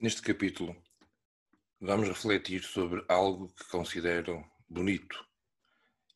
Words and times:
Neste 0.00 0.22
capítulo, 0.22 0.76
vamos 1.80 2.06
refletir 2.06 2.62
sobre 2.62 3.04
algo 3.08 3.48
que 3.48 3.64
considero 3.64 4.48
bonito 4.68 5.26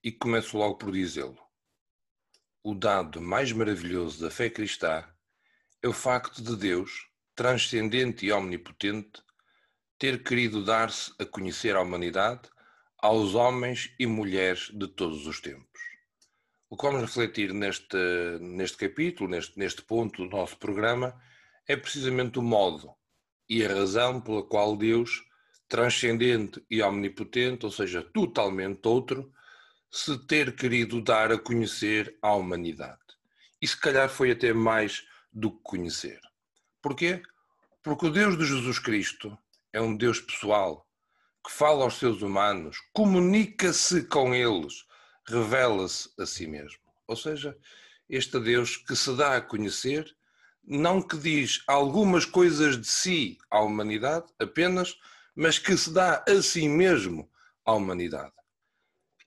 e 0.05 0.13
começo 0.13 0.57
logo 0.57 0.77
por 0.77 0.93
dizê-lo. 0.93 1.37
O 2.63 2.77
dado 2.77 3.21
mais 3.21 3.51
maravilhoso 3.51 4.23
da 4.23 4.31
fé 4.31 4.49
cristã 4.49 5.05
é 5.83 5.89
o 5.89 5.93
facto 5.93 6.41
de 6.41 6.57
Deus, 6.57 7.09
transcendente 7.35 8.25
e 8.25 8.31
omnipotente, 8.31 9.21
ter 9.99 10.23
querido 10.23 10.65
dar-se 10.65 11.13
a 11.19 11.27
conhecer 11.27 11.75
à 11.75 11.81
humanidade, 11.81 12.49
aos 12.99 13.35
homens 13.35 13.93
e 13.99 14.07
mulheres 14.07 14.71
de 14.73 14.87
todos 14.87 15.27
os 15.27 15.41
tempos. 15.41 15.81
O 16.71 16.77
que 16.77 16.87
vamos 16.87 17.01
refletir 17.01 17.53
neste, 17.53 17.99
neste 18.41 18.77
capítulo, 18.77 19.29
neste, 19.29 19.59
neste 19.59 19.83
ponto 19.83 20.23
do 20.23 20.31
nosso 20.31 20.57
programa, 20.57 21.21
é 21.67 21.75
precisamente 21.75 22.39
o 22.39 22.43
modo 22.43 22.95
e 23.55 23.67
a 23.67 23.69
razão 23.69 24.19
pela 24.19 24.43
qual 24.43 24.75
Deus, 24.75 25.23
transcendente 25.69 26.65
e 26.71 26.81
omnipotente, 26.81 27.67
ou 27.67 27.71
seja, 27.71 28.03
totalmente 28.03 28.81
outro, 28.89 29.31
se 29.91 30.17
ter 30.27 30.57
querido 30.57 31.03
dar 31.03 31.31
a 31.31 31.39
conhecer 31.39 32.17
à 32.23 32.33
humanidade. 32.35 32.99
E 33.61 33.69
se 33.69 33.79
calhar 33.79 34.09
foi 34.09 34.31
até 34.31 34.55
mais 34.55 35.07
do 35.31 35.51
que 35.51 35.63
conhecer. 35.65 36.19
Porquê? 36.81 37.21
Porque 37.83 38.07
o 38.07 38.11
Deus 38.11 38.39
de 38.39 38.47
Jesus 38.47 38.79
Cristo 38.79 39.37
é 39.71 39.83
um 39.83 39.95
Deus 39.95 40.19
pessoal, 40.19 40.89
que 41.45 41.53
fala 41.53 41.85
aos 41.85 41.99
seus 41.99 42.23
humanos, 42.23 42.79
comunica-se 42.95 44.05
com 44.05 44.35
eles, 44.35 44.87
revela-se 45.29 46.09
a 46.19 46.25
si 46.25 46.47
mesmo. 46.47 46.81
Ou 47.07 47.17
seja, 47.17 47.55
este 48.09 48.41
Deus 48.41 48.79
que 48.79 48.97
se 48.97 49.15
dá 49.15 49.37
a 49.37 49.43
conhecer 49.43 50.11
não 50.65 51.03
que 51.03 51.17
diz 51.17 51.63
algumas 51.67 52.25
coisas 52.25 52.81
de 52.81 52.87
si 52.87 53.39
à 53.51 53.61
humanidade 53.61 54.27
apenas, 54.39 54.97
mas 55.35 55.59
que 55.59 55.77
se 55.77 55.91
dá 55.93 56.25
a 56.29 56.43
si 56.43 56.69
mesmo 56.69 57.29
à 57.65 57.73
humanidade. 57.73 58.33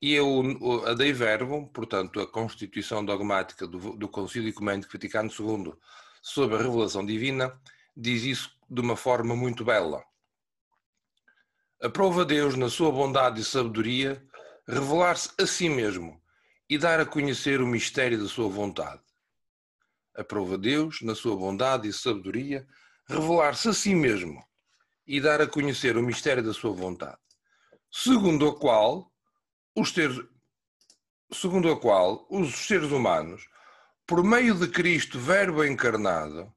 E 0.02 0.14
eu, 0.14 0.86
a 0.86 0.94
Dei 0.94 1.11
Verbum, 1.14 1.66
portanto, 1.66 2.19
a 2.19 2.27
Constituição 2.27 3.03
Dogmática 3.03 3.66
do, 3.66 3.95
do 3.97 4.08
Concílio 4.08 4.50
Ecumênico 4.50 4.92
Vaticano 4.92 5.31
II 5.31 5.73
sobre 6.22 6.58
a 6.58 6.61
revelação 6.61 7.05
divina, 7.05 7.59
diz 7.95 8.23
isso 8.23 8.52
de 8.70 8.81
uma 8.81 8.95
forma 8.95 9.36
muito 9.36 9.64
bela. 9.64 10.03
Aprova 11.81 12.25
Deus, 12.25 12.55
na 12.55 12.70
sua 12.70 12.92
bondade 12.92 13.42
e 13.42 13.44
sabedoria, 13.44 14.23
revelar-se 14.67 15.30
a 15.39 15.45
si 15.45 15.70
mesmo 15.70 16.22
e 16.70 16.77
dar 16.77 16.99
a 16.99 17.05
conhecer 17.05 17.61
o 17.61 17.67
mistério 17.67 18.22
da 18.22 18.27
sua 18.27 18.49
vontade 18.49 19.05
aprova 20.16 20.58
Deus, 20.58 21.02
na 21.02 21.13
sua 21.16 21.35
bondade 21.35 21.88
e 21.88 21.94
sabedoria, 21.94 22.66
revelar-se 23.08 23.69
a 23.69 23.73
si 23.73 23.94
mesmo 23.94 24.44
e 25.05 25.21
dar 25.21 25.41
a 25.41 25.47
conhecer 25.47 25.97
o 25.97 26.03
mistério 26.03 26.44
da 26.44 26.53
sua 26.53 26.71
vontade, 26.71 27.19
segundo 27.91 28.47
a 28.47 28.59
qual 28.59 29.11
os 29.75 29.91
seres, 29.91 30.19
segundo 31.31 31.71
a 31.71 31.80
qual 31.80 32.25
os 32.30 32.53
seres 32.67 32.91
humanos, 32.91 33.47
por 34.08 34.23
meio 34.23 34.55
de 34.55 34.67
Cristo, 34.67 35.19
Verbo 35.19 35.63
encarnado, 35.63 36.52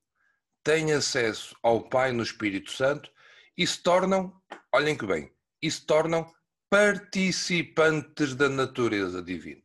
têm 0.63 0.93
acesso 0.93 1.57
ao 1.63 1.89
Pai 1.89 2.13
no 2.13 2.23
Espírito 2.23 2.71
Santo 2.71 3.11
e 3.57 3.67
se 3.67 3.83
tornam, 3.83 4.33
olhem 4.73 4.97
que 4.97 5.07
bem, 5.07 5.33
e 5.61 5.71
se 5.71 5.85
tornam 5.85 6.33
participantes 6.71 8.35
da 8.35 8.49
natureza 8.49 9.23
divina. 9.23 9.63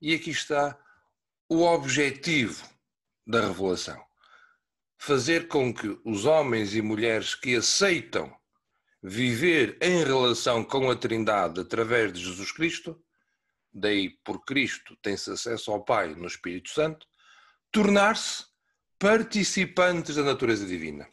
E 0.00 0.14
aqui 0.14 0.30
está 0.30 0.78
o 1.48 1.62
objetivo 1.62 2.75
da 3.26 3.40
revelação. 3.40 4.00
Fazer 4.98 5.48
com 5.48 5.74
que 5.74 5.98
os 6.04 6.24
homens 6.24 6.74
e 6.74 6.80
mulheres 6.80 7.34
que 7.34 7.56
aceitam 7.56 8.34
viver 9.02 9.76
em 9.80 10.02
relação 10.04 10.64
com 10.64 10.90
a 10.90 10.96
Trindade 10.96 11.60
através 11.60 12.12
de 12.12 12.24
Jesus 12.24 12.50
Cristo, 12.50 12.98
daí 13.72 14.10
por 14.24 14.44
Cristo 14.44 14.96
tem-se 15.02 15.30
acesso 15.30 15.70
ao 15.70 15.84
Pai 15.84 16.14
no 16.14 16.26
Espírito 16.26 16.70
Santo, 16.70 17.06
tornar-se 17.70 18.44
participantes 18.98 20.16
da 20.16 20.22
natureza 20.22 20.66
divina. 20.66 21.06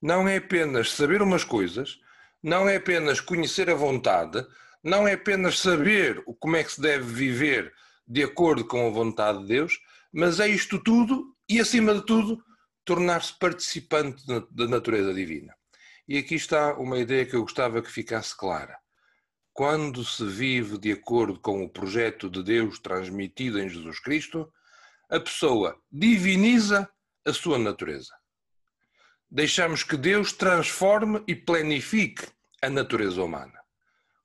Não 0.00 0.26
é 0.26 0.36
apenas 0.36 0.92
saber 0.92 1.20
umas 1.20 1.44
coisas, 1.44 1.98
não 2.42 2.68
é 2.68 2.76
apenas 2.76 3.20
conhecer 3.20 3.68
a 3.68 3.74
vontade, 3.74 4.46
não 4.82 5.06
é 5.06 5.14
apenas 5.14 5.58
saber 5.58 6.22
como 6.40 6.56
é 6.56 6.64
que 6.64 6.72
se 6.72 6.80
deve 6.80 7.12
viver 7.12 7.72
de 8.06 8.22
acordo 8.22 8.64
com 8.64 8.86
a 8.86 8.90
vontade 8.90 9.40
de 9.40 9.48
Deus, 9.48 9.78
mas 10.12 10.40
é 10.40 10.48
isto 10.48 10.78
tudo 10.78 11.35
e, 11.48 11.60
acima 11.60 11.94
de 11.94 12.04
tudo, 12.04 12.42
tornar-se 12.84 13.36
participante 13.38 14.24
da 14.50 14.68
natureza 14.68 15.12
divina. 15.12 15.54
E 16.08 16.18
aqui 16.18 16.36
está 16.36 16.74
uma 16.74 16.98
ideia 16.98 17.26
que 17.26 17.34
eu 17.34 17.42
gostava 17.42 17.82
que 17.82 17.90
ficasse 17.90 18.36
clara. 18.36 18.78
Quando 19.52 20.04
se 20.04 20.24
vive 20.24 20.78
de 20.78 20.92
acordo 20.92 21.40
com 21.40 21.64
o 21.64 21.68
projeto 21.68 22.30
de 22.30 22.42
Deus 22.42 22.78
transmitido 22.78 23.58
em 23.58 23.68
Jesus 23.68 23.98
Cristo, 23.98 24.52
a 25.10 25.18
pessoa 25.18 25.80
diviniza 25.90 26.88
a 27.24 27.32
sua 27.32 27.58
natureza. 27.58 28.14
Deixamos 29.28 29.82
que 29.82 29.96
Deus 29.96 30.32
transforme 30.32 31.24
e 31.26 31.34
planifique 31.34 32.28
a 32.62 32.70
natureza 32.70 33.22
humana. 33.22 33.58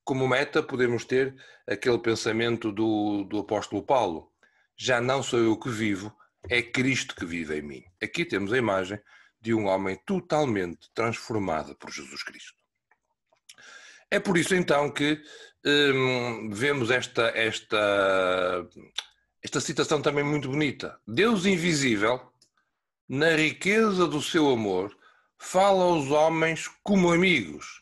Como 0.04 0.28
meta, 0.28 0.62
podemos 0.62 1.06
ter 1.06 1.36
aquele 1.68 1.98
pensamento 1.98 2.72
do, 2.72 3.24
do 3.24 3.40
apóstolo 3.40 3.84
Paulo: 3.84 4.32
já 4.78 5.02
não 5.02 5.24
sou 5.24 5.40
eu 5.40 5.58
que 5.58 5.70
vivo, 5.70 6.16
é 6.52 6.62
Cristo 6.62 7.16
que 7.16 7.26
vive 7.26 7.58
em 7.58 7.62
mim. 7.62 7.84
Aqui 8.04 8.26
temos 8.26 8.52
a 8.52 8.58
imagem 8.58 9.00
de 9.40 9.54
um 9.54 9.68
homem 9.68 9.98
totalmente 10.06 10.92
transformado 10.94 11.74
por 11.78 11.90
Jesus 11.90 12.22
Cristo. 12.24 12.62
É 14.12 14.20
por 14.20 14.38
isso 14.38 14.54
então 14.54 14.92
que 14.92 15.24
hum, 15.66 16.50
vemos 16.52 16.92
esta, 16.92 17.28
esta, 17.30 18.68
esta 19.42 19.62
citação 19.62 20.02
também 20.02 20.26
muito 20.26 20.50
bonita. 20.50 21.00
Deus 21.08 21.46
invisível, 21.46 22.20
na 23.08 23.34
riqueza 23.34 24.06
do 24.06 24.22
seu 24.22 24.50
amor, 24.50 24.94
fala 25.40 25.86
aos 25.86 26.12
homens 26.12 26.68
como 26.84 27.14
amigos 27.14 27.82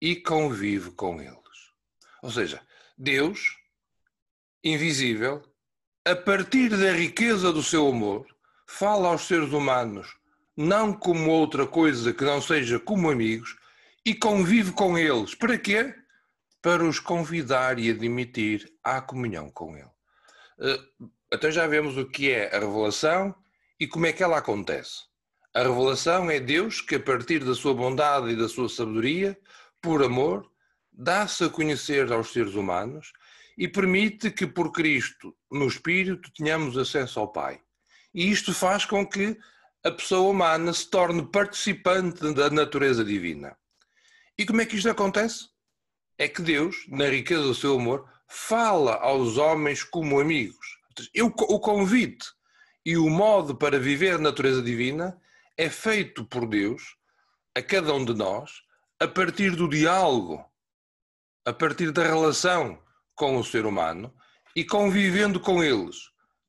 e 0.00 0.14
convive 0.14 0.92
com 0.92 1.20
eles. 1.20 1.36
Ou 2.22 2.30
seja, 2.30 2.64
Deus 2.96 3.58
invisível 4.62 5.42
a 6.04 6.16
partir 6.16 6.70
da 6.70 6.92
riqueza 6.92 7.52
do 7.52 7.62
seu 7.62 7.88
amor, 7.88 8.26
fala 8.66 9.08
aos 9.08 9.26
seres 9.26 9.52
humanos 9.52 10.18
não 10.58 10.92
como 10.92 11.30
outra 11.30 11.64
coisa 11.68 12.12
que 12.12 12.24
não 12.24 12.42
seja 12.42 12.80
como 12.80 13.08
amigos 13.08 13.56
e 14.04 14.12
convive 14.12 14.72
com 14.72 14.98
eles. 14.98 15.32
Para 15.32 15.56
quê? 15.56 15.94
Para 16.60 16.84
os 16.84 16.98
convidar 16.98 17.78
e 17.78 17.88
admitir 17.88 18.68
à 18.82 19.00
comunhão 19.00 19.48
com 19.50 19.76
ele. 19.76 19.90
Eh, 20.60 20.80
então 21.32 21.48
já 21.52 21.64
vemos 21.68 21.96
o 21.96 22.04
que 22.04 22.32
é 22.32 22.56
a 22.56 22.58
revelação 22.58 23.32
e 23.78 23.86
como 23.86 24.06
é 24.06 24.12
que 24.12 24.20
ela 24.20 24.38
acontece. 24.38 25.04
A 25.54 25.62
revelação 25.62 26.28
é 26.28 26.40
Deus 26.40 26.80
que, 26.80 26.96
a 26.96 27.00
partir 27.00 27.44
da 27.44 27.54
sua 27.54 27.72
bondade 27.72 28.30
e 28.30 28.36
da 28.36 28.48
sua 28.48 28.68
sabedoria, 28.68 29.38
por 29.80 30.02
amor, 30.02 30.50
dá-se 30.92 31.44
a 31.44 31.48
conhecer 31.48 32.12
aos 32.12 32.32
seres 32.32 32.54
humanos 32.54 33.12
e 33.58 33.66
permite 33.66 34.30
que 34.30 34.46
por 34.46 34.70
Cristo, 34.70 35.36
no 35.50 35.66
Espírito, 35.66 36.30
tenhamos 36.32 36.78
acesso 36.78 37.18
ao 37.18 37.32
Pai. 37.32 37.60
E 38.14 38.30
isto 38.30 38.54
faz 38.54 38.84
com 38.84 39.04
que 39.04 39.36
a 39.84 39.90
pessoa 39.90 40.30
humana 40.30 40.72
se 40.72 40.88
torne 40.88 41.26
participante 41.26 42.32
da 42.34 42.48
natureza 42.50 43.04
divina. 43.04 43.58
E 44.38 44.46
como 44.46 44.60
é 44.60 44.66
que 44.66 44.76
isto 44.76 44.88
acontece? 44.88 45.48
É 46.16 46.28
que 46.28 46.40
Deus, 46.40 46.86
na 46.86 47.08
riqueza 47.08 47.42
do 47.42 47.54
seu 47.54 47.74
amor, 47.74 48.08
fala 48.28 48.94
aos 48.94 49.36
homens 49.36 49.82
como 49.82 50.20
amigos. 50.20 50.78
Eu, 51.12 51.26
o 51.26 51.58
convite 51.58 52.26
e 52.86 52.96
o 52.96 53.10
modo 53.10 53.56
para 53.56 53.78
viver 53.78 54.14
a 54.14 54.18
natureza 54.18 54.62
divina 54.62 55.20
é 55.56 55.68
feito 55.68 56.24
por 56.24 56.46
Deus 56.46 56.96
a 57.56 57.62
cada 57.62 57.92
um 57.92 58.04
de 58.04 58.14
nós 58.14 58.62
a 59.00 59.08
partir 59.08 59.56
do 59.56 59.68
diálogo, 59.68 60.44
a 61.44 61.52
partir 61.52 61.90
da 61.90 62.04
relação 62.04 62.80
com 63.18 63.36
o 63.36 63.44
ser 63.44 63.66
humano 63.66 64.14
e 64.54 64.64
convivendo 64.64 65.40
com 65.40 65.62
eles, 65.62 65.96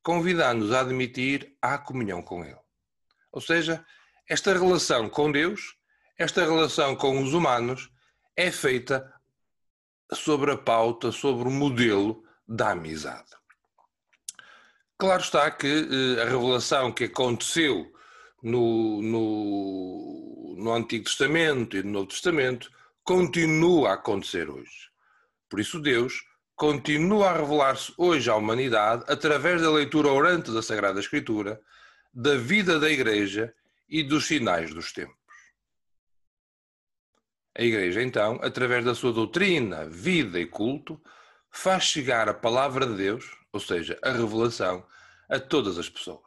convidando-nos 0.03 0.71
a 0.71 0.81
admitir 0.81 1.57
a 1.61 1.77
comunhão 1.77 2.21
com 2.21 2.45
ele. 2.45 2.59
Ou 3.31 3.41
seja, 3.41 3.83
esta 4.29 4.53
relação 4.53 5.09
com 5.09 5.31
Deus, 5.31 5.75
esta 6.17 6.45
relação 6.45 6.95
com 6.95 7.21
os 7.21 7.33
humanos, 7.33 7.89
é 8.37 8.51
feita 8.51 9.11
sobre 10.13 10.51
a 10.51 10.57
pauta, 10.57 11.11
sobre 11.11 11.47
o 11.47 11.51
modelo 11.51 12.23
da 12.47 12.71
amizade. 12.71 13.29
Claro 14.97 15.21
está 15.21 15.49
que 15.49 15.67
eh, 15.67 16.21
a 16.21 16.25
revelação 16.25 16.91
que 16.91 17.05
aconteceu 17.05 17.91
no, 18.43 19.01
no, 19.01 20.55
no 20.57 20.73
Antigo 20.73 21.05
Testamento 21.05 21.77
e 21.77 21.83
no 21.83 21.91
Novo 21.91 22.07
Testamento 22.07 22.69
continua 23.03 23.89
a 23.89 23.93
acontecer 23.93 24.49
hoje. 24.49 24.89
Por 25.49 25.59
isso, 25.59 25.79
Deus 25.79 26.28
continua 26.59 27.29
a 27.29 27.37
revelar-se 27.37 27.93
hoje 27.97 28.29
à 28.29 28.35
humanidade 28.35 29.05
através 29.07 29.61
da 29.61 29.71
leitura 29.71 30.09
orante 30.09 30.51
da 30.51 30.61
Sagrada 30.61 30.99
Escritura, 30.99 31.57
da 32.13 32.35
vida 32.35 32.77
da 32.77 32.91
Igreja 32.91 33.55
e 33.87 34.03
dos 34.03 34.27
sinais 34.27 34.73
dos 34.73 34.91
tempos. 34.91 35.15
A 37.57 37.63
Igreja, 37.63 38.03
então, 38.03 38.41
através 38.43 38.83
da 38.83 38.93
sua 38.93 39.13
doutrina, 39.13 39.85
vida 39.85 40.37
e 40.37 40.45
culto, 40.45 41.01
faz 41.49 41.85
chegar 41.85 42.27
a 42.27 42.33
palavra 42.33 42.85
de 42.85 42.95
Deus, 42.95 43.25
ou 43.53 43.59
seja, 43.61 43.97
a 44.03 44.11
revelação, 44.11 44.85
a 45.29 45.39
todas 45.39 45.77
as 45.77 45.87
pessoas. 45.87 46.19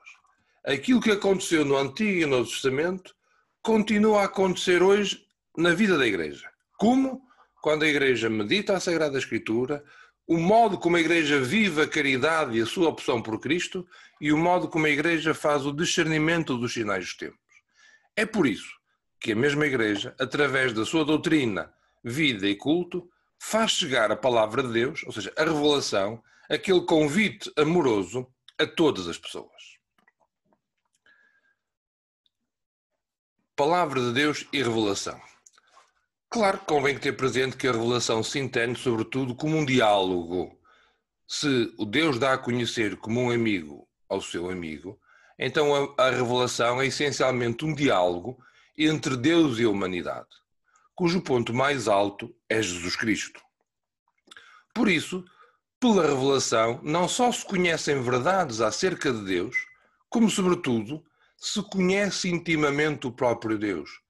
Aquilo 0.64 1.02
que 1.02 1.10
aconteceu 1.10 1.62
no 1.62 1.76
Antigo 1.76 2.22
e 2.22 2.24
no 2.24 2.38
Novo 2.38 2.50
Testamento 2.50 3.14
continua 3.60 4.22
a 4.22 4.24
acontecer 4.24 4.82
hoje 4.82 5.26
na 5.58 5.74
vida 5.74 5.98
da 5.98 6.06
Igreja. 6.06 6.50
Como? 6.78 7.20
Quando 7.60 7.82
a 7.82 7.88
Igreja 7.88 8.30
medita 8.30 8.74
a 8.74 8.80
Sagrada 8.80 9.18
Escritura, 9.18 9.84
o 10.26 10.36
modo 10.36 10.78
como 10.78 10.96
a 10.96 11.00
Igreja 11.00 11.40
vive 11.40 11.82
a 11.82 11.88
caridade 11.88 12.56
e 12.56 12.60
a 12.60 12.66
sua 12.66 12.88
opção 12.88 13.20
por 13.20 13.38
Cristo 13.40 13.86
e 14.20 14.32
o 14.32 14.38
modo 14.38 14.68
como 14.68 14.86
a 14.86 14.90
Igreja 14.90 15.34
faz 15.34 15.66
o 15.66 15.72
discernimento 15.72 16.56
dos 16.56 16.72
sinais 16.72 17.04
dos 17.04 17.16
tempos. 17.16 17.38
É 18.16 18.24
por 18.24 18.46
isso 18.46 18.70
que 19.20 19.32
a 19.32 19.36
mesma 19.36 19.66
Igreja, 19.66 20.14
através 20.18 20.72
da 20.72 20.84
sua 20.84 21.04
doutrina, 21.04 21.72
vida 22.04 22.46
e 22.46 22.56
culto, 22.56 23.08
faz 23.38 23.72
chegar 23.72 24.10
a 24.10 24.16
palavra 24.16 24.62
de 24.62 24.72
Deus, 24.72 25.02
ou 25.04 25.12
seja, 25.12 25.32
a 25.36 25.44
revelação, 25.44 26.22
aquele 26.48 26.82
convite 26.82 27.52
amoroso 27.56 28.26
a 28.58 28.66
todas 28.66 29.08
as 29.08 29.18
pessoas. 29.18 29.78
Palavra 33.56 34.00
de 34.00 34.12
Deus 34.12 34.46
e 34.52 34.62
revelação. 34.62 35.20
Claro 36.32 36.58
que 36.58 36.64
convém 36.64 36.98
ter 36.98 37.12
presente 37.12 37.56
que 37.56 37.68
a 37.68 37.72
revelação 37.72 38.22
se 38.22 38.38
entende 38.38 38.78
sobretudo 38.78 39.34
como 39.34 39.56
um 39.56 39.64
diálogo. 39.64 40.58
Se 41.26 41.72
o 41.78 41.84
Deus 41.84 42.18
dá 42.18 42.32
a 42.32 42.38
conhecer 42.38 42.96
como 42.96 43.20
um 43.20 43.30
amigo 43.30 43.86
ao 44.08 44.20
seu 44.20 44.50
amigo, 44.50 44.98
então 45.38 45.94
a, 45.98 46.06
a 46.06 46.10
revelação 46.10 46.80
é 46.80 46.86
essencialmente 46.86 47.64
um 47.64 47.74
diálogo 47.74 48.38
entre 48.76 49.16
Deus 49.16 49.58
e 49.58 49.64
a 49.64 49.68
humanidade 49.68 50.42
cujo 50.94 51.20
ponto 51.20 51.52
mais 51.52 51.88
alto 51.88 52.34
é 52.48 52.62
Jesus 52.62 52.96
Cristo. 52.96 53.40
Por 54.74 54.88
isso, 54.88 55.24
pela 55.80 56.06
revelação, 56.06 56.80
não 56.82 57.08
só 57.08 57.32
se 57.32 57.44
conhecem 57.44 58.00
verdades 58.00 58.60
acerca 58.60 59.12
de 59.12 59.24
Deus, 59.24 59.56
como, 60.08 60.30
sobretudo, 60.30 61.04
se 61.36 61.60
conhece 61.62 62.28
intimamente 62.28 63.06
o 63.06 63.12
próprio 63.12 63.58
Deus, 63.58 64.00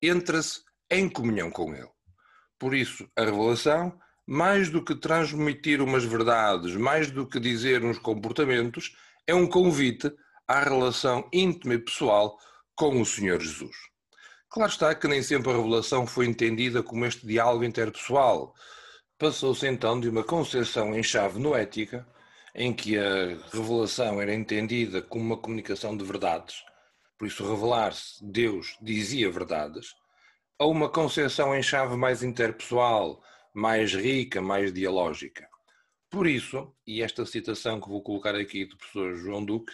entra-se 0.00 0.60
em 0.92 1.08
comunhão 1.08 1.50
com 1.50 1.74
Ele. 1.74 1.90
Por 2.58 2.74
isso, 2.74 3.08
a 3.16 3.24
revelação, 3.24 3.98
mais 4.26 4.68
do 4.68 4.84
que 4.84 4.94
transmitir 4.94 5.80
umas 5.80 6.04
verdades, 6.04 6.76
mais 6.76 7.10
do 7.10 7.26
que 7.26 7.40
dizer 7.40 7.84
uns 7.84 7.98
comportamentos, 7.98 8.94
é 9.26 9.34
um 9.34 9.46
convite 9.46 10.12
à 10.46 10.60
relação 10.60 11.28
íntima 11.32 11.74
e 11.74 11.78
pessoal 11.78 12.38
com 12.76 13.00
o 13.00 13.06
Senhor 13.06 13.40
Jesus. 13.40 13.76
Claro 14.50 14.70
está 14.70 14.94
que 14.94 15.08
nem 15.08 15.22
sempre 15.22 15.50
a 15.50 15.56
revelação 15.56 16.06
foi 16.06 16.26
entendida 16.26 16.82
como 16.82 17.06
este 17.06 17.26
diálogo 17.26 17.64
interpessoal. 17.64 18.54
Passou-se 19.18 19.66
então 19.66 19.98
de 19.98 20.08
uma 20.08 20.22
concepção 20.22 20.94
em 20.94 21.02
chave 21.02 21.38
noética, 21.38 22.06
em 22.54 22.72
que 22.72 22.98
a 22.98 23.38
revelação 23.50 24.20
era 24.20 24.34
entendida 24.34 25.00
como 25.00 25.24
uma 25.24 25.38
comunicação 25.38 25.96
de 25.96 26.04
verdades, 26.04 26.62
por 27.22 27.26
isso 27.28 27.48
revelar-se, 27.48 28.18
Deus 28.20 28.76
dizia 28.82 29.30
verdades, 29.30 29.94
a 30.62 30.64
uma 30.64 30.88
concepção 30.88 31.56
em 31.56 31.60
chave 31.60 31.96
mais 31.96 32.22
interpessoal, 32.22 33.20
mais 33.52 33.94
rica, 33.94 34.40
mais 34.40 34.72
dialógica. 34.72 35.48
Por 36.08 36.24
isso, 36.24 36.72
e 36.86 37.02
esta 37.02 37.26
citação 37.26 37.80
que 37.80 37.88
vou 37.88 38.00
colocar 38.00 38.36
aqui 38.36 38.64
do 38.64 38.76
professor 38.76 39.16
João 39.16 39.44
Duque 39.44 39.72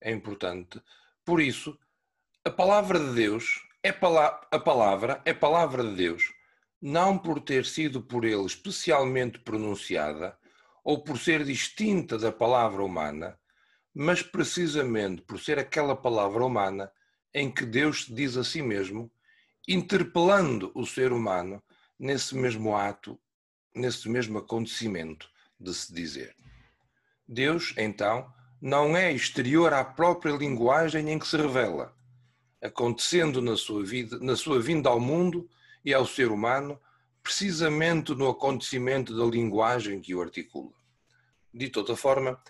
é 0.00 0.12
importante, 0.12 0.80
por 1.24 1.40
isso, 1.40 1.76
a 2.44 2.50
palavra 2.52 3.00
de 3.00 3.14
Deus 3.14 3.66
é 3.82 3.88
a 3.88 4.60
palavra 4.60 5.20
é 5.24 5.34
palavra 5.34 5.82
de 5.82 5.96
Deus, 5.96 6.32
não 6.80 7.18
por 7.18 7.40
ter 7.40 7.66
sido 7.66 8.00
por 8.00 8.24
ele 8.24 8.46
especialmente 8.46 9.40
pronunciada 9.40 10.38
ou 10.84 11.02
por 11.02 11.18
ser 11.18 11.42
distinta 11.42 12.16
da 12.16 12.30
palavra 12.30 12.84
humana, 12.84 13.36
mas 13.92 14.22
precisamente 14.22 15.20
por 15.20 15.40
ser 15.40 15.58
aquela 15.58 15.96
palavra 15.96 16.44
humana 16.44 16.92
em 17.34 17.50
que 17.50 17.66
Deus 17.66 18.04
se 18.04 18.14
diz 18.14 18.36
a 18.36 18.44
si 18.44 18.62
mesmo, 18.62 19.10
interpelando 19.68 20.72
o 20.74 20.86
ser 20.86 21.12
humano 21.12 21.62
nesse 21.98 22.34
mesmo 22.34 22.74
ato, 22.74 23.20
nesse 23.74 24.08
mesmo 24.08 24.38
acontecimento 24.38 25.28
de 25.60 25.74
se 25.74 25.92
dizer. 25.92 26.34
Deus, 27.28 27.74
então, 27.76 28.32
não 28.60 28.96
é 28.96 29.12
exterior 29.12 29.74
à 29.74 29.84
própria 29.84 30.32
linguagem 30.32 31.10
em 31.10 31.18
que 31.18 31.26
se 31.26 31.36
revela 31.36 31.94
acontecendo 32.60 33.40
na 33.40 33.56
sua 33.56 33.84
vida, 33.84 34.18
na 34.18 34.34
sua 34.34 34.60
vinda 34.60 34.88
ao 34.88 34.98
mundo 34.98 35.48
e 35.84 35.94
ao 35.94 36.06
ser 36.06 36.30
humano, 36.30 36.80
precisamente 37.22 38.14
no 38.14 38.28
acontecimento 38.28 39.16
da 39.16 39.24
linguagem 39.24 40.00
que 40.00 40.14
o 40.14 40.20
articula. 40.20 40.72
De 41.52 41.70
outra 41.76 41.94
forma, 41.94 42.40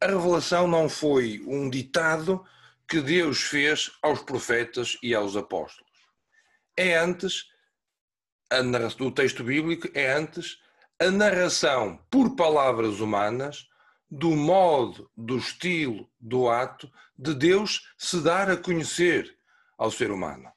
a 0.00 0.06
revelação 0.06 0.66
não 0.66 0.88
foi 0.88 1.42
um 1.46 1.68
ditado 1.68 2.44
que 2.88 3.00
Deus 3.00 3.42
fez 3.42 3.90
aos 4.00 4.22
profetas 4.22 4.96
e 5.02 5.14
aos 5.14 5.36
apóstolos. 5.36 5.87
É 6.78 6.96
antes, 6.96 7.46
do 8.96 9.10
texto 9.10 9.42
bíblico, 9.42 9.88
é 9.94 10.12
antes 10.12 10.58
a 10.96 11.10
narração 11.10 11.98
por 12.08 12.36
palavras 12.36 13.00
humanas 13.00 13.68
do 14.08 14.36
modo, 14.36 15.10
do 15.16 15.36
estilo, 15.38 16.08
do 16.20 16.48
ato 16.48 16.88
de 17.18 17.34
Deus 17.34 17.92
se 17.98 18.20
dar 18.20 18.48
a 18.48 18.56
conhecer 18.56 19.36
ao 19.76 19.90
ser 19.90 20.12
humano. 20.12 20.52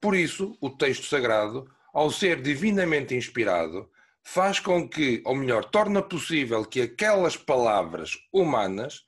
Por 0.00 0.14
isso, 0.14 0.56
o 0.60 0.70
texto 0.70 1.06
sagrado, 1.06 1.68
ao 1.92 2.08
ser 2.08 2.40
divinamente 2.40 3.12
inspirado, 3.16 3.90
faz 4.22 4.60
com 4.60 4.88
que, 4.88 5.22
ou 5.24 5.34
melhor, 5.34 5.64
torna 5.64 6.00
possível 6.00 6.64
que 6.64 6.82
aquelas 6.82 7.36
palavras 7.36 8.12
humanas, 8.32 9.04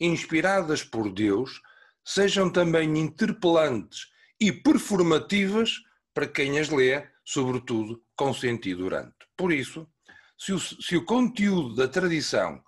inspiradas 0.00 0.82
por 0.82 1.12
Deus, 1.12 1.60
sejam 2.02 2.48
também 2.48 2.98
interpelantes 2.98 4.06
e 4.40 4.50
performativas 4.50 5.84
para 6.16 6.26
quem 6.26 6.58
as 6.58 6.70
lê, 6.70 7.06
sobretudo 7.22 8.02
com 8.16 8.32
sentido 8.32 8.84
durante. 8.84 9.14
Por 9.36 9.52
isso, 9.52 9.86
se 10.38 10.54
o, 10.54 10.58
se 10.58 10.96
o 10.96 11.04
conteúdo 11.04 11.74
da 11.74 11.86
tradição 11.86 12.64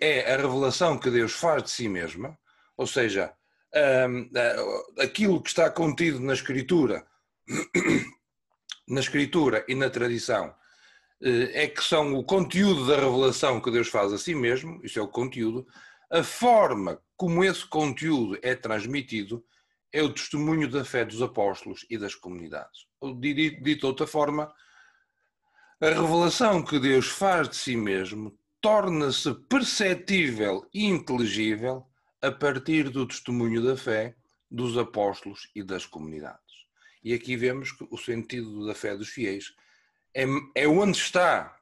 é 0.00 0.32
a 0.32 0.36
revelação 0.36 0.96
que 0.96 1.10
Deus 1.10 1.32
faz 1.32 1.64
de 1.64 1.70
si 1.70 1.88
mesma, 1.88 2.38
ou 2.76 2.86
seja, 2.86 3.34
uh, 3.74 5.02
aquilo 5.02 5.42
que 5.42 5.48
está 5.48 5.68
contido 5.68 6.20
na 6.20 6.34
escritura, 6.34 7.04
na 8.86 9.00
escritura 9.00 9.64
e 9.66 9.74
na 9.74 9.90
tradição, 9.90 10.50
uh, 10.50 11.50
é 11.52 11.66
que 11.66 11.82
são 11.82 12.14
o 12.14 12.22
conteúdo 12.22 12.86
da 12.86 12.94
revelação 12.94 13.60
que 13.60 13.72
Deus 13.72 13.88
faz 13.88 14.12
a 14.12 14.18
si 14.18 14.36
mesmo, 14.36 14.80
isso 14.84 15.00
é 15.00 15.02
o 15.02 15.08
conteúdo, 15.08 15.66
a 16.12 16.22
forma 16.22 17.02
como 17.16 17.42
esse 17.42 17.66
conteúdo 17.66 18.38
é 18.40 18.54
transmitido 18.54 19.44
é 19.94 20.02
o 20.02 20.12
testemunho 20.12 20.68
da 20.68 20.84
fé 20.84 21.04
dos 21.04 21.22
apóstolos 21.22 21.86
e 21.88 21.96
das 21.96 22.16
comunidades. 22.16 22.88
Dito 23.20 23.62
de 23.62 23.86
outra 23.86 24.08
forma, 24.08 24.52
a 25.80 25.86
revelação 25.86 26.64
que 26.64 26.80
Deus 26.80 27.06
faz 27.06 27.48
de 27.48 27.54
si 27.54 27.76
mesmo 27.76 28.36
torna-se 28.60 29.32
perceptível 29.48 30.68
e 30.74 30.86
inteligível 30.86 31.86
a 32.20 32.32
partir 32.32 32.90
do 32.90 33.06
testemunho 33.06 33.62
da 33.62 33.76
fé 33.76 34.16
dos 34.50 34.76
apóstolos 34.76 35.48
e 35.54 35.62
das 35.62 35.86
comunidades. 35.86 36.40
E 37.04 37.14
aqui 37.14 37.36
vemos 37.36 37.70
que 37.70 37.86
o 37.88 37.96
sentido 37.96 38.66
da 38.66 38.74
fé 38.74 38.96
dos 38.96 39.10
fiéis 39.10 39.54
é, 40.12 40.24
é 40.56 40.66
onde 40.66 40.98
está 40.98 41.56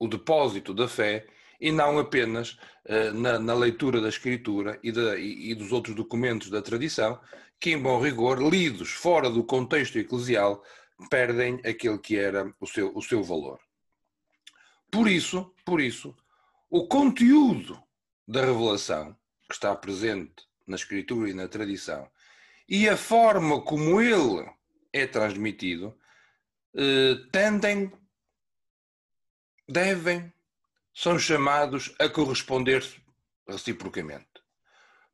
o 0.00 0.08
depósito 0.08 0.74
da 0.74 0.88
fé 0.88 1.28
e 1.60 1.72
não 1.72 1.98
apenas 1.98 2.58
uh, 2.84 3.12
na, 3.14 3.38
na, 3.38 3.54
leitura 3.54 4.00
da 4.00 4.08
Escritura 4.08 4.78
e, 4.82 4.90
e, 4.90 5.50
e, 5.50 5.54
dos 5.54 5.72
outros 5.72 5.94
documentos 5.94 6.50
da 6.50 6.62
tradição, 6.62 7.20
que, 7.58 7.70
em 7.70 7.78
bom 7.78 8.00
rigor, 8.00 8.42
lidos 8.42 8.90
fora 8.90 9.30
do 9.30 9.44
contexto 9.44 9.98
eclesial, 9.98 10.62
perdem 11.10 11.60
aquele 11.64 11.98
que 11.98 12.16
era 12.16 12.52
o 12.60 12.66
seu, 12.66 12.92
o 12.94 13.02
seu 13.02 13.22
valor. 13.22 13.58
Por 14.90 15.08
isso, 15.08 15.52
por 15.64 15.80
isso, 15.80 16.16
o 16.70 16.86
conteúdo 16.86 17.82
da 18.26 18.40
revelação 18.40 19.16
que 19.48 19.54
está 19.54 19.74
presente 19.74 20.46
na 20.66 20.76
escritura 20.76 21.30
e 21.30 21.34
na 21.34 21.48
tradição, 21.48 22.08
e 22.68 22.88
a 22.88 22.96
forma 22.96 23.60
como 23.60 24.00
ele 24.00 24.50
é 24.92 25.06
transmitido, 25.06 25.96
eh, 26.74 27.14
tendem, 27.32 27.92
devem, 29.68 30.32
são 30.96 31.18
chamados 31.18 31.94
a 31.98 32.08
corresponder 32.08 32.82
reciprocamente. 33.46 34.26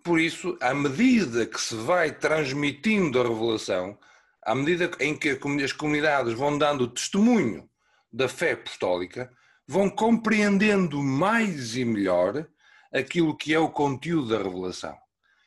Por 0.04 0.20
isso, 0.20 0.56
à 0.60 0.72
medida 0.72 1.44
que 1.44 1.60
se 1.60 1.74
vai 1.74 2.12
transmitindo 2.12 3.20
a 3.20 3.24
revelação, 3.24 3.98
à 4.42 4.54
medida 4.54 4.88
em 5.00 5.18
que 5.18 5.36
as 5.64 5.72
comunidades 5.72 6.34
vão 6.34 6.56
dando 6.56 6.86
testemunho 6.86 7.68
da 8.12 8.28
fé 8.28 8.52
apostólica, 8.52 9.36
vão 9.66 9.90
compreendendo 9.90 11.02
mais 11.02 11.76
e 11.76 11.84
melhor 11.84 12.46
aquilo 12.94 13.36
que 13.36 13.52
é 13.52 13.58
o 13.58 13.68
conteúdo 13.68 14.28
da 14.28 14.42
revelação. 14.42 14.96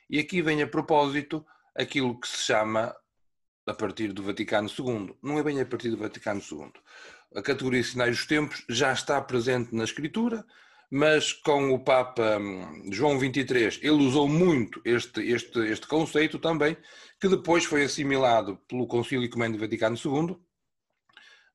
E 0.09 0.19
aqui 0.19 0.41
vem 0.41 0.61
a 0.61 0.67
propósito 0.67 1.45
aquilo 1.73 2.19
que 2.19 2.27
se 2.27 2.39
chama 2.39 2.93
a 3.65 3.73
partir 3.73 4.11
do 4.11 4.21
Vaticano 4.21 4.69
II. 4.69 5.15
Não 5.23 5.39
é 5.39 5.43
bem 5.43 5.61
a 5.61 5.65
partir 5.65 5.89
do 5.91 5.97
Vaticano 5.97 6.41
II. 6.41 6.73
A 7.33 7.41
categoria 7.41 7.83
Sinais 7.83 8.17
dos 8.17 8.25
Tempos 8.25 8.65
já 8.69 8.91
está 8.91 9.21
presente 9.21 9.73
na 9.73 9.83
Escritura, 9.83 10.45
mas 10.89 11.33
com 11.33 11.73
o 11.73 11.79
Papa 11.79 12.37
hum, 12.37 12.89
João 12.91 13.19
XXIII, 13.19 13.79
ele 13.81 14.03
usou 14.03 14.27
muito 14.27 14.81
este, 14.85 15.21
este, 15.21 15.59
este 15.59 15.87
conceito 15.87 16.39
também, 16.39 16.77
que 17.19 17.27
depois 17.27 17.65
foi 17.65 17.83
assimilado 17.83 18.57
pelo 18.67 18.87
Concílio 18.87 19.25
Ecumênico 19.25 19.61
Vaticano 19.61 19.97
II, 19.97 20.37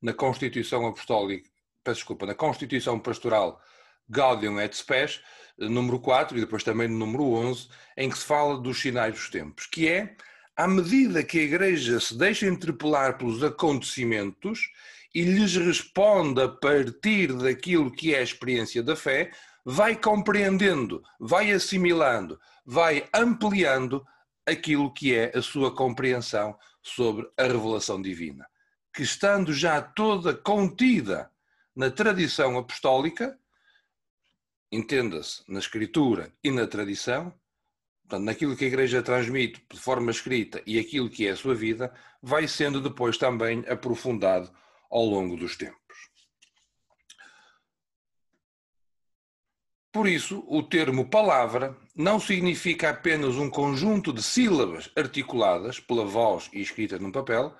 na 0.02 0.12
Constituição 0.12 0.86
Apostólica, 0.86 1.48
peço 1.84 1.98
desculpa, 1.98 2.26
na 2.26 2.34
Constituição 2.34 2.98
Pastoral 2.98 3.60
Gaudium 4.08 4.58
et 4.60 4.74
Spes, 4.74 5.20
número 5.58 6.00
4 6.00 6.36
e 6.36 6.40
depois 6.40 6.64
também 6.64 6.88
no 6.88 6.98
número 6.98 7.24
11, 7.24 7.68
em 7.96 8.08
que 8.08 8.18
se 8.18 8.24
fala 8.24 8.58
dos 8.58 8.80
sinais 8.80 9.14
dos 9.14 9.28
tempos, 9.28 9.66
que 9.66 9.88
é, 9.88 10.16
à 10.56 10.66
medida 10.66 11.22
que 11.22 11.38
a 11.38 11.42
Igreja 11.42 12.00
se 12.00 12.16
deixa 12.16 12.46
interpelar 12.46 13.18
pelos 13.18 13.42
acontecimentos 13.42 14.70
e 15.14 15.22
lhes 15.22 15.56
responde 15.56 16.40
a 16.40 16.48
partir 16.48 17.32
daquilo 17.32 17.90
que 17.90 18.14
é 18.14 18.18
a 18.18 18.22
experiência 18.22 18.82
da 18.82 18.94
fé, 18.94 19.32
vai 19.64 19.96
compreendendo, 19.96 21.02
vai 21.18 21.50
assimilando, 21.52 22.40
vai 22.64 23.08
ampliando 23.12 24.06
aquilo 24.46 24.92
que 24.92 25.14
é 25.14 25.36
a 25.36 25.42
sua 25.42 25.74
compreensão 25.74 26.56
sobre 26.82 27.28
a 27.36 27.42
revelação 27.42 28.00
divina, 28.00 28.46
que 28.94 29.02
estando 29.02 29.52
já 29.52 29.82
toda 29.82 30.34
contida 30.34 31.30
na 31.74 31.90
tradição 31.90 32.56
apostólica, 32.56 33.38
entenda-se 34.72 35.42
na 35.48 35.58
escritura 35.58 36.32
e 36.42 36.50
na 36.50 36.66
tradição, 36.66 37.34
portanto, 38.02 38.24
naquilo 38.24 38.56
que 38.56 38.64
a 38.64 38.68
Igreja 38.68 39.02
transmite 39.02 39.64
de 39.70 39.78
forma 39.78 40.10
escrita 40.10 40.62
e 40.66 40.78
aquilo 40.78 41.10
que 41.10 41.26
é 41.26 41.30
a 41.30 41.36
sua 41.36 41.54
vida, 41.54 41.92
vai 42.22 42.46
sendo 42.48 42.80
depois 42.80 43.18
também 43.18 43.64
aprofundado 43.68 44.50
ao 44.90 45.04
longo 45.04 45.36
dos 45.36 45.56
tempos. 45.56 45.80
Por 49.92 50.06
isso, 50.06 50.44
o 50.46 50.62
termo 50.62 51.08
palavra 51.08 51.76
não 51.96 52.20
significa 52.20 52.90
apenas 52.90 53.34
um 53.34 53.50
conjunto 53.50 54.12
de 54.12 54.22
sílabas 54.22 54.88
articuladas 54.96 55.80
pela 55.80 56.04
voz 56.04 56.48
e 56.52 56.60
escritas 56.60 57.00
num 57.00 57.10
papel. 57.10 57.56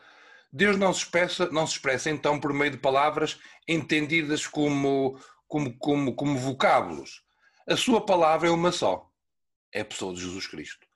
Deus 0.52 0.76
não 0.76 0.92
se 0.92 1.00
expressa, 1.00 1.50
não 1.50 1.66
se 1.66 1.72
expressa 1.72 2.08
então 2.08 2.38
por 2.38 2.52
meio 2.52 2.70
de 2.70 2.78
palavras 2.78 3.40
entendidas 3.66 4.46
como, 4.46 5.18
como, 5.48 5.76
como, 5.76 6.14
como 6.14 6.38
vocábulos. 6.38 7.22
A 7.68 7.76
sua 7.76 8.00
palavra 8.00 8.48
é 8.48 8.52
uma 8.52 8.70
só. 8.70 9.10
É 9.72 9.80
a 9.80 9.84
pessoa 9.84 10.14
de 10.14 10.20
Jesus 10.20 10.46
Cristo. 10.46 10.86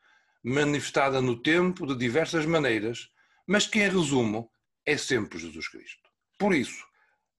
Manifestada 0.43 1.21
no 1.21 1.37
tempo 1.37 1.85
de 1.85 1.97
diversas 1.97 2.47
maneiras, 2.47 3.09
mas 3.45 3.67
que 3.67 3.81
em 3.81 3.88
resumo 3.88 4.49
é 4.87 4.97
sempre 4.97 5.38
Jesus 5.38 5.69
Cristo. 5.69 6.04
Por 6.45 6.55
isso, 6.55 6.85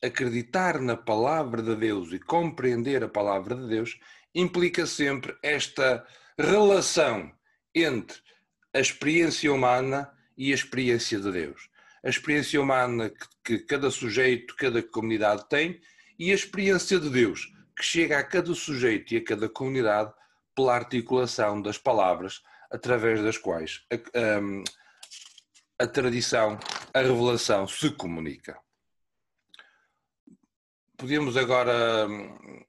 acreditar 0.02 0.82
na 0.82 0.98
palavra 0.98 1.62
de 1.62 1.76
Deus 1.76 2.12
e 2.12 2.18
compreender 2.18 3.04
a 3.04 3.08
palavra 3.08 3.54
de 3.56 3.68
Deus 3.68 4.00
implica 4.34 4.88
sempre 4.88 5.38
esta 5.44 6.04
relação 6.36 7.32
entre 7.76 8.18
a 8.74 8.80
experiência 8.80 9.54
humana 9.54 10.12
e 10.36 10.52
a 10.52 10.56
experiência 10.56 11.20
de 11.20 11.32
Deus. 11.32 11.70
A 12.04 12.10
experiência 12.10 12.60
humana 12.60 13.12
que, 13.12 13.28
que 13.44 13.60
cada 13.60 13.92
sujeito, 13.92 14.56
cada 14.56 14.82
comunidade 14.82 15.48
tem 15.50 15.80
e 16.18 16.32
a 16.32 16.34
experiência 16.34 17.00
de 17.00 17.12
Deus 17.12 17.54
que 17.78 17.86
chega 17.86 18.18
a 18.18 18.24
cada 18.24 18.56
sujeito 18.56 19.14
e 19.14 19.18
a 19.18 19.24
cada 19.24 19.48
comunidade 19.48 20.12
pela 20.56 20.74
articulação 20.74 21.62
das 21.62 21.78
palavras 21.78 22.42
através 22.72 23.22
das 23.22 23.38
quais 23.38 23.86
a, 23.92 23.98
a, 25.80 25.84
a 25.84 25.88
tradição, 25.88 26.58
a 26.92 27.02
revelação 27.02 27.68
se 27.68 27.92
comunica 27.92 28.65
podíamos 30.98 31.38
agora 31.38 32.08
hum, 32.08 32.64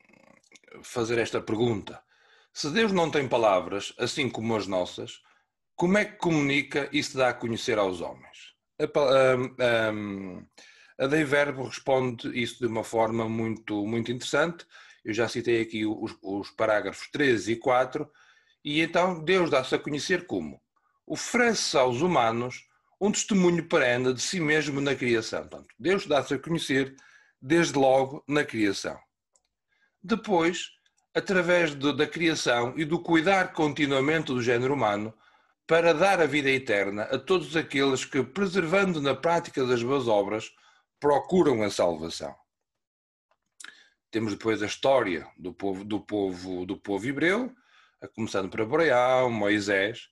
fazer 0.83 1.19
esta 1.19 1.41
pergunta. 1.41 2.03
Se 2.53 2.71
Deus 2.71 2.93
não 2.93 3.11
tem 3.11 3.29
palavras, 3.29 3.93
assim 3.99 4.29
como 4.29 4.57
as 4.57 4.67
nossas, 4.67 5.21
como 5.75 5.99
é 5.99 6.05
que 6.05 6.17
comunica 6.17 6.89
e 6.93 7.03
se 7.03 7.17
dá 7.17 7.29
a 7.29 7.35
conhecer 7.35 7.79
aos 7.79 8.01
homens? 8.01 8.55
A, 8.79 9.37
um, 9.37 9.95
um, 9.95 10.47
a 10.99 11.07
Dei 11.07 11.25
Verbo 11.25 11.65
responde 11.65 12.29
isso 12.41 12.59
de 12.59 12.67
uma 12.67 12.83
forma 12.83 13.29
muito, 13.29 13.87
muito 13.87 14.11
interessante. 14.11 14.67
Eu 15.05 15.13
já 15.13 15.29
citei 15.29 15.61
aqui 15.61 15.85
os, 15.85 16.17
os 16.23 16.51
parágrafos 16.51 17.09
13 17.11 17.53
e 17.53 17.57
4, 17.57 18.11
e 18.65 18.81
então 18.81 19.23
Deus 19.23 19.51
dá-se 19.51 19.75
a 19.75 19.79
conhecer 19.79 20.27
como? 20.27 20.61
Oferece 21.07 21.77
aos 21.77 22.01
humanos 22.01 22.67
um 23.01 23.13
testemunho 23.13 23.69
perene 23.69 24.15
de 24.15 24.23
si 24.23 24.41
mesmo 24.41 24.81
na 24.81 24.95
criação. 24.95 25.41
Portanto, 25.41 25.69
Deus 25.79 26.07
dá-se 26.07 26.35
a 26.35 26.39
conhecer 26.39 26.97
desde 27.41 27.79
logo 27.79 28.25
na 28.27 28.45
criação. 28.45 28.99
Depois, 30.03 30.71
através 31.15 31.75
de, 31.75 31.93
da 31.97 32.07
criação 32.07 32.75
e 32.77 32.85
do 32.85 33.01
cuidar 33.01 33.53
continuamente 33.53 34.33
do 34.33 34.43
género 34.43 34.75
humano, 34.75 35.15
para 35.67 35.93
dar 35.93 36.21
a 36.21 36.27
vida 36.27 36.51
eterna 36.51 37.03
a 37.05 37.19
todos 37.19 37.57
aqueles 37.57 38.05
que, 38.05 38.23
preservando 38.23 39.01
na 39.01 39.15
prática 39.15 39.65
das 39.67 39.83
boas 39.83 40.07
obras, 40.07 40.53
procuram 41.01 41.63
a 41.63 41.71
salvação. 41.71 42.35
Temos 44.11 44.33
depois 44.33 44.63
a 44.63 44.67
história 44.67 45.29
do 45.37 45.53
povo, 45.53 45.85
do 45.85 46.01
povo, 46.01 46.65
do 46.65 46.77
povo 46.77 47.07
hebreu, 47.07 47.53
começando 48.15 48.49
por 48.49 48.61
Abraão, 48.61 49.31
Moisés, 49.31 50.09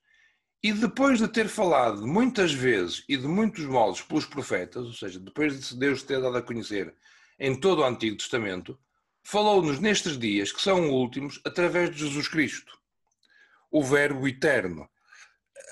e 0.63 0.73
depois 0.73 1.19
de 1.19 1.29
ter 1.29 1.49
falado 1.49 2.07
muitas 2.07 2.53
vezes 2.53 3.05
e 3.09 3.17
de 3.17 3.29
muitos 3.29 3.65
modos 3.65 4.01
pelos 4.03 4.27
profetas, 4.27 4.87
ou 4.87 4.93
seja, 4.93 5.21
depois 5.21 5.69
de 5.69 5.77
Deus 5.77 6.03
ter 6.03 6.21
dado 6.21 6.37
a 6.37 6.43
conhecer 6.43 6.95
em 7.39 7.59
todo 7.59 7.81
o 7.81 7.85
Antigo 7.85 8.17
Testamento, 8.17 8.79
falou-nos 9.23 9.81
nestes 9.81 10.19
dias, 10.19 10.53
que 10.53 10.61
são 10.61 10.91
últimos, 10.91 11.41
através 11.45 11.91
de 11.91 11.99
Jesus 11.99 12.29
Cristo, 12.29 12.79
o 13.71 13.83
Verbo 13.83 14.29
eterno, 14.29 14.89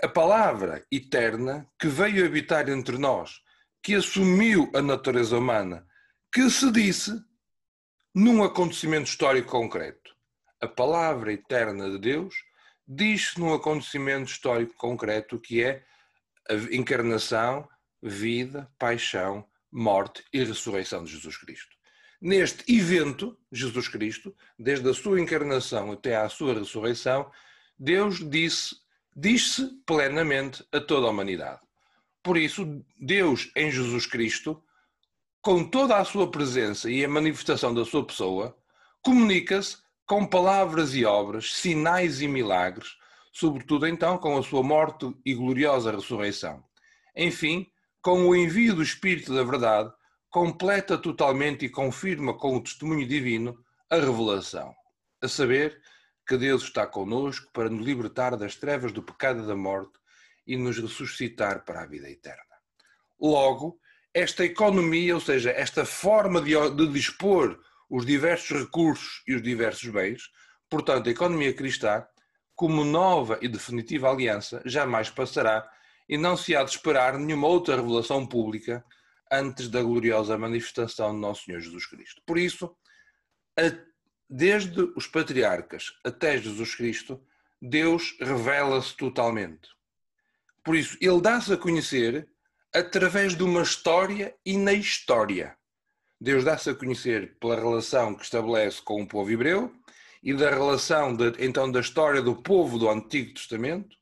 a 0.03 0.09
palavra 0.09 0.85
eterna 0.91 1.69
que 1.79 1.87
veio 1.87 2.27
habitar 2.27 2.69
entre 2.69 2.99
nós, 2.99 3.41
que 3.83 3.95
assumiu 3.95 4.71
a 4.75 4.83
natureza 4.83 5.37
humana, 5.37 5.87
que 6.33 6.49
se 6.51 6.71
disse 6.73 7.13
num 8.15 8.43
acontecimento 8.43 9.09
histórico 9.09 9.51
concreto. 9.51 10.13
A 10.61 10.67
palavra 10.67 11.33
eterna 11.33 11.91
de 11.91 11.99
Deus 11.99 12.35
diz-se 12.87 13.39
num 13.39 13.55
acontecimento 13.55 14.31
histórico 14.31 14.75
concreto 14.77 15.39
que 15.39 15.63
é 15.63 15.85
a 16.49 16.55
encarnação, 16.75 17.69
vida, 18.03 18.71
paixão, 18.79 19.47
morte 19.73 20.23
e 20.33 20.45
ressurreição 20.45 21.03
de 21.05 21.13
Jesus 21.13 21.37
Cristo. 21.37 21.75
Neste 22.21 22.73
evento, 22.73 23.37
Jesus 23.51 23.89
Cristo, 23.89 24.35
desde 24.59 24.89
a 24.89 24.95
sua 24.95 25.21
encarnação 25.21 25.91
até 25.91 26.17
à 26.17 26.29
sua 26.29 26.55
ressurreição, 26.55 27.31
Deus 27.77 28.19
disse, 28.31 28.77
diz-se 29.17 29.69
plenamente 29.85 30.65
a 30.71 30.81
toda 30.81 31.07
a 31.07 31.11
humanidade. 31.11 31.61
Por 32.23 32.37
isso, 32.37 32.85
Deus 33.01 33.51
em 33.57 33.71
Jesus 33.71 34.07
Cristo, 34.07 34.63
com 35.41 35.65
toda 35.65 35.97
a 35.97 36.05
sua 36.05 36.31
presença 36.31 36.89
e 36.89 37.05
a 37.05 37.09
manifestação 37.09 37.75
da 37.75 37.85
sua 37.85 38.07
pessoa, 38.07 38.57
comunica-se 39.03 39.79
com 40.07 40.25
palavras 40.25 40.95
e 40.95 41.05
obras, 41.05 41.55
sinais 41.55 42.21
e 42.21 42.29
milagres, 42.29 42.97
sobretudo 43.33 43.87
então 43.87 44.19
com 44.19 44.37
a 44.39 44.43
sua 44.43 44.63
morte 44.63 45.13
e 45.25 45.35
gloriosa 45.35 45.91
ressurreição. 45.91 46.63
Enfim, 47.17 47.67
com 48.03 48.29
o 48.29 48.35
envio 48.35 48.75
do 48.75 48.83
Espírito 48.83 49.33
da 49.33 49.45
Verdade, 49.45 49.93
completa 50.29 50.99
totalmente 50.99 51.65
e 51.65 51.71
confirma 51.71 52.35
com 52.37 52.57
o 52.57 52.63
testemunho 52.63 53.07
divino 53.07 53.57
a 53.89 53.97
revelação, 53.97 54.75
a 55.23 55.29
saber 55.29 55.81
que 56.27 56.37
Deus 56.37 56.65
está 56.65 56.87
conosco 56.87 57.51
para 57.53 57.71
nos 57.71 57.87
libertar 57.87 58.37
das 58.37 58.57
trevas 58.57 58.91
do 58.91 59.03
pecado 59.03 59.45
e 59.45 59.47
da 59.47 59.55
morte 59.55 59.93
e 60.47 60.57
nos 60.57 60.79
ressuscitar 60.79 61.65
para 61.65 61.83
a 61.83 61.87
vida 61.87 62.11
eterna. 62.11 62.43
Logo, 63.21 63.79
esta 64.13 64.45
economia, 64.45 65.15
ou 65.15 65.21
seja, 65.21 65.51
esta 65.51 65.85
forma 65.85 66.41
de, 66.41 66.55
de 66.75 66.89
dispor 66.89 67.61
os 67.89 68.05
diversos 68.05 68.63
recursos 68.63 69.23
e 69.29 69.35
os 69.35 69.43
diversos 69.43 69.89
bens, 69.91 70.31
portanto, 70.69 71.09
a 71.09 71.13
economia 71.13 71.53
cristã, 71.55 72.05
como 72.55 72.85
nova 72.85 73.39
e 73.41 73.49
definitiva 73.49 74.11
aliança, 74.11 74.61
jamais 74.65 75.09
passará 75.09 75.71
e 76.09 76.19
não 76.19 76.37
se 76.37 76.55
há 76.55 76.63
de 76.65 76.71
esperar 76.71 77.19
nenhuma 77.19 77.47
outra 77.47 77.77
revelação 77.77 78.27
pública 78.27 78.85
antes 79.31 79.69
da 79.69 79.83
gloriosa 79.83 80.37
manifestação 80.37 81.13
de 81.13 81.21
Nosso 81.21 81.45
Senhor 81.45 81.61
Jesus 81.61 81.87
Cristo. 81.87 82.23
Por 82.27 82.39
isso, 82.39 82.77
desde 84.29 84.81
os 84.97 85.07
patriarcas 85.07 85.93
até 86.05 86.37
Jesus 86.37 86.75
Cristo, 86.75 87.23
Deus 87.61 88.17
revela-se 88.21 88.97
totalmente. 88.97 89.69
Por 90.65 90.77
isso, 90.77 90.97
ele 91.01 91.21
dá-se 91.21 91.53
a 91.53 91.57
conhecer 91.57 92.29
através 92.75 93.35
de 93.37 93.43
uma 93.43 93.63
história 93.63 94.35
e 94.45 94.57
na 94.57 94.73
história. 94.73 95.57
Deus 96.21 96.45
dá-se 96.45 96.71
a 96.71 96.75
conhecer 96.75 97.37
pela 97.39 97.57
relação 97.57 98.15
que 98.15 98.25
estabelece 98.25 98.81
com 98.83 99.03
o 99.03 99.07
povo 99.09 99.31
hebreu 99.31 99.75
e 100.23 100.33
da 100.33 100.51
relação, 100.51 101.17
de, 101.17 101.33
então, 101.45 101.71
da 101.71 101.81
história 101.81 102.23
do 102.23 102.37
povo 102.37 102.79
do 102.79 102.89
Antigo 102.89 103.35
Testamento, 103.35 103.97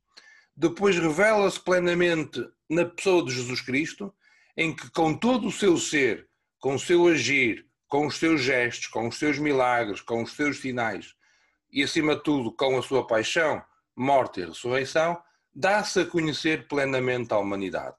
depois 0.57 0.99
revela-se 0.99 1.61
plenamente 1.61 2.41
na 2.69 2.85
pessoa 2.85 3.25
de 3.25 3.33
Jesus 3.33 3.61
Cristo, 3.61 4.15
em 4.57 4.75
que 4.75 4.91
com 4.91 5.15
todo 5.15 5.49
o 5.49 5.53
seu 5.53 5.77
ser, 5.77 6.29
com 6.59 6.75
o 6.75 6.79
seu 6.79 7.07
agir, 7.07 7.67
com 7.89 8.07
os 8.07 8.17
seus 8.17 8.43
gestos, 8.43 8.87
com 8.87 9.09
os 9.09 9.19
seus 9.19 9.39
milagres, 9.39 10.01
com 10.01 10.23
os 10.23 10.33
seus 10.33 10.61
sinais 10.61 11.15
e, 11.73 11.83
acima 11.83 12.17
de 12.17 12.23
tudo, 12.23 12.53
com 12.53 12.79
a 12.79 12.83
sua 12.83 13.07
paixão, 13.07 13.63
morte 13.97 14.41
e 14.41 14.45
ressurreição, 14.45 15.21
dá-se 15.55 16.01
a 16.01 16.07
conhecer 16.07 16.67
plenamente 16.69 17.33
à 17.33 17.39
humanidade. 17.39 17.97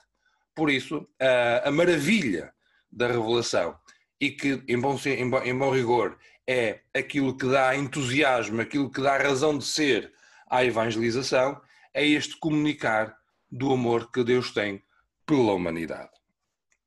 Por 0.55 0.69
isso, 0.69 1.07
a, 1.19 1.69
a 1.69 1.71
maravilha 1.71 2.53
da 2.91 3.07
revelação 3.07 3.77
e 4.19 4.31
que, 4.31 4.63
em 4.67 4.79
bom, 4.79 4.99
em, 5.05 5.29
bom, 5.29 5.41
em 5.41 5.57
bom 5.57 5.71
rigor, 5.71 6.17
é 6.47 6.81
aquilo 6.93 7.37
que 7.37 7.47
dá 7.47 7.75
entusiasmo, 7.75 8.61
aquilo 8.61 8.89
que 8.89 9.01
dá 9.01 9.17
razão 9.17 9.57
de 9.57 9.65
ser 9.65 10.11
à 10.49 10.65
evangelização, 10.65 11.59
é 11.93 12.05
este 12.05 12.37
comunicar 12.37 13.17
do 13.49 13.71
amor 13.73 14.11
que 14.11 14.23
Deus 14.23 14.51
tem 14.51 14.83
pela 15.25 15.53
humanidade. 15.53 16.11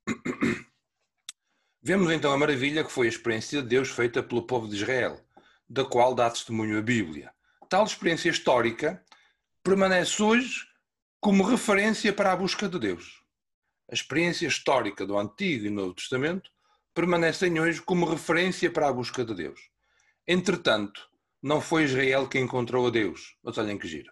Vemos 1.81 2.11
então 2.11 2.31
a 2.31 2.37
maravilha 2.37 2.83
que 2.83 2.91
foi 2.91 3.05
a 3.05 3.09
experiência 3.09 3.61
de 3.61 3.67
Deus 3.67 3.89
feita 3.89 4.23
pelo 4.23 4.47
povo 4.47 4.67
de 4.67 4.75
Israel, 4.75 5.23
da 5.69 5.85
qual 5.85 6.15
dá 6.15 6.29
testemunho 6.29 6.79
a 6.79 6.81
Bíblia. 6.81 7.31
Tal 7.69 7.85
experiência 7.85 8.29
histórica 8.29 9.03
permanece 9.63 10.21
hoje 10.21 10.67
como 11.19 11.43
referência 11.43 12.13
para 12.13 12.31
a 12.31 12.35
busca 12.35 12.67
de 12.67 12.79
Deus. 12.79 13.23
A 13.89 13.93
experiência 13.93 14.47
histórica 14.47 15.05
do 15.05 15.17
Antigo 15.17 15.65
e 15.65 15.69
Novo 15.69 15.93
Testamento 15.93 16.49
permanecem 16.93 17.59
hoje 17.59 17.81
como 17.81 18.05
referência 18.05 18.71
para 18.71 18.87
a 18.87 18.93
busca 18.93 19.23
de 19.23 19.35
Deus. 19.35 19.69
Entretanto, 20.27 21.07
não 21.41 21.61
foi 21.61 21.83
Israel 21.83 22.27
quem 22.27 22.43
encontrou 22.43 22.87
a 22.87 22.89
Deus, 22.89 23.35
mas 23.43 23.57
olhem 23.57 23.77
que 23.77 23.87
giro, 23.87 24.11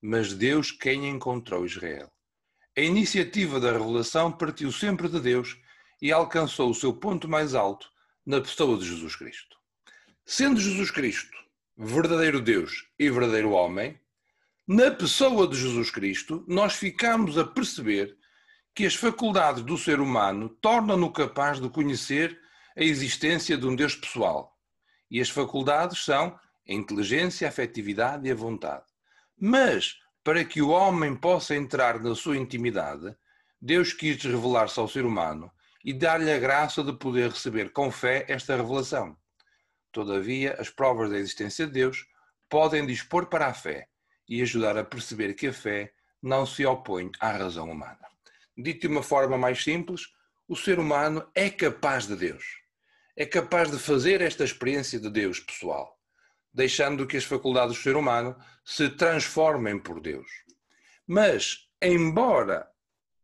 mas 0.00 0.34
Deus 0.34 0.70
quem 0.70 1.08
encontrou 1.08 1.64
Israel. 1.64 2.10
A 2.76 2.80
iniciativa 2.80 3.58
da 3.58 3.72
revelação 3.72 4.32
partiu 4.32 4.72
sempre 4.72 5.08
de 5.08 5.20
Deus 5.20 5.56
e 6.00 6.12
alcançou 6.12 6.70
o 6.70 6.74
seu 6.74 6.94
ponto 6.94 7.28
mais 7.28 7.54
alto 7.54 7.90
na 8.24 8.40
pessoa 8.40 8.78
de 8.78 8.86
Jesus 8.86 9.16
Cristo. 9.16 9.56
Sendo 10.24 10.60
Jesus 10.60 10.90
Cristo 10.90 11.36
verdadeiro 11.76 12.40
Deus 12.40 12.86
e 12.98 13.10
verdadeiro 13.10 13.50
homem, 13.50 13.98
na 14.68 14.90
pessoa 14.90 15.48
de 15.48 15.56
Jesus 15.56 15.90
Cristo, 15.90 16.44
nós 16.46 16.74
ficamos 16.74 17.36
a 17.38 17.44
perceber 17.44 18.16
que 18.74 18.86
as 18.86 18.94
faculdades 18.94 19.62
do 19.62 19.76
ser 19.76 19.98
humano 19.98 20.48
tornam-no 20.60 21.10
capaz 21.10 21.60
de 21.60 21.68
conhecer 21.68 22.38
a 22.76 22.84
existência 22.84 23.56
de 23.56 23.66
um 23.66 23.74
Deus 23.74 23.96
pessoal. 23.96 24.56
E 25.10 25.20
as 25.20 25.28
faculdades 25.28 26.04
são 26.04 26.38
a 26.68 26.72
inteligência, 26.72 27.48
a 27.48 27.50
afetividade 27.50 28.28
e 28.28 28.30
a 28.30 28.34
vontade. 28.34 28.84
Mas, 29.40 29.98
para 30.22 30.44
que 30.44 30.60
o 30.60 30.68
homem 30.68 31.16
possa 31.16 31.56
entrar 31.56 31.98
na 31.98 32.14
sua 32.14 32.36
intimidade, 32.36 33.16
Deus 33.60 33.94
quis 33.94 34.22
revelar-se 34.22 34.78
ao 34.78 34.86
ser 34.86 35.06
humano 35.06 35.50
e 35.82 35.94
dar-lhe 35.94 36.30
a 36.30 36.38
graça 36.38 36.84
de 36.84 36.92
poder 36.92 37.30
receber 37.30 37.72
com 37.72 37.90
fé 37.90 38.26
esta 38.28 38.54
revelação. 38.54 39.16
Todavia, 39.90 40.56
as 40.58 40.68
provas 40.68 41.10
da 41.10 41.18
existência 41.18 41.66
de 41.66 41.72
Deus 41.72 42.06
podem 42.50 42.86
dispor 42.86 43.26
para 43.26 43.46
a 43.46 43.54
fé 43.54 43.88
e 44.28 44.42
ajudar 44.42 44.76
a 44.76 44.84
perceber 44.84 45.34
que 45.34 45.46
a 45.46 45.52
fé 45.52 45.92
não 46.22 46.44
se 46.44 46.66
opõe 46.66 47.10
à 47.18 47.32
razão 47.32 47.70
humana. 47.70 48.06
Dito 48.56 48.82
de 48.82 48.86
uma 48.88 49.02
forma 49.02 49.38
mais 49.38 49.64
simples, 49.64 50.02
o 50.46 50.54
ser 50.54 50.78
humano 50.78 51.26
é 51.34 51.48
capaz 51.48 52.06
de 52.06 52.14
Deus. 52.14 52.44
É 53.16 53.24
capaz 53.24 53.70
de 53.70 53.78
fazer 53.78 54.20
esta 54.20 54.44
experiência 54.44 55.00
de 55.00 55.10
Deus 55.10 55.40
pessoal, 55.40 55.98
deixando 56.52 57.06
que 57.06 57.16
as 57.16 57.24
faculdades 57.24 57.76
do 57.76 57.82
ser 57.82 57.96
humano 57.96 58.36
se 58.64 58.88
transformem 58.88 59.78
por 59.78 60.00
Deus. 60.00 60.28
Mas, 61.06 61.68
embora 61.80 62.68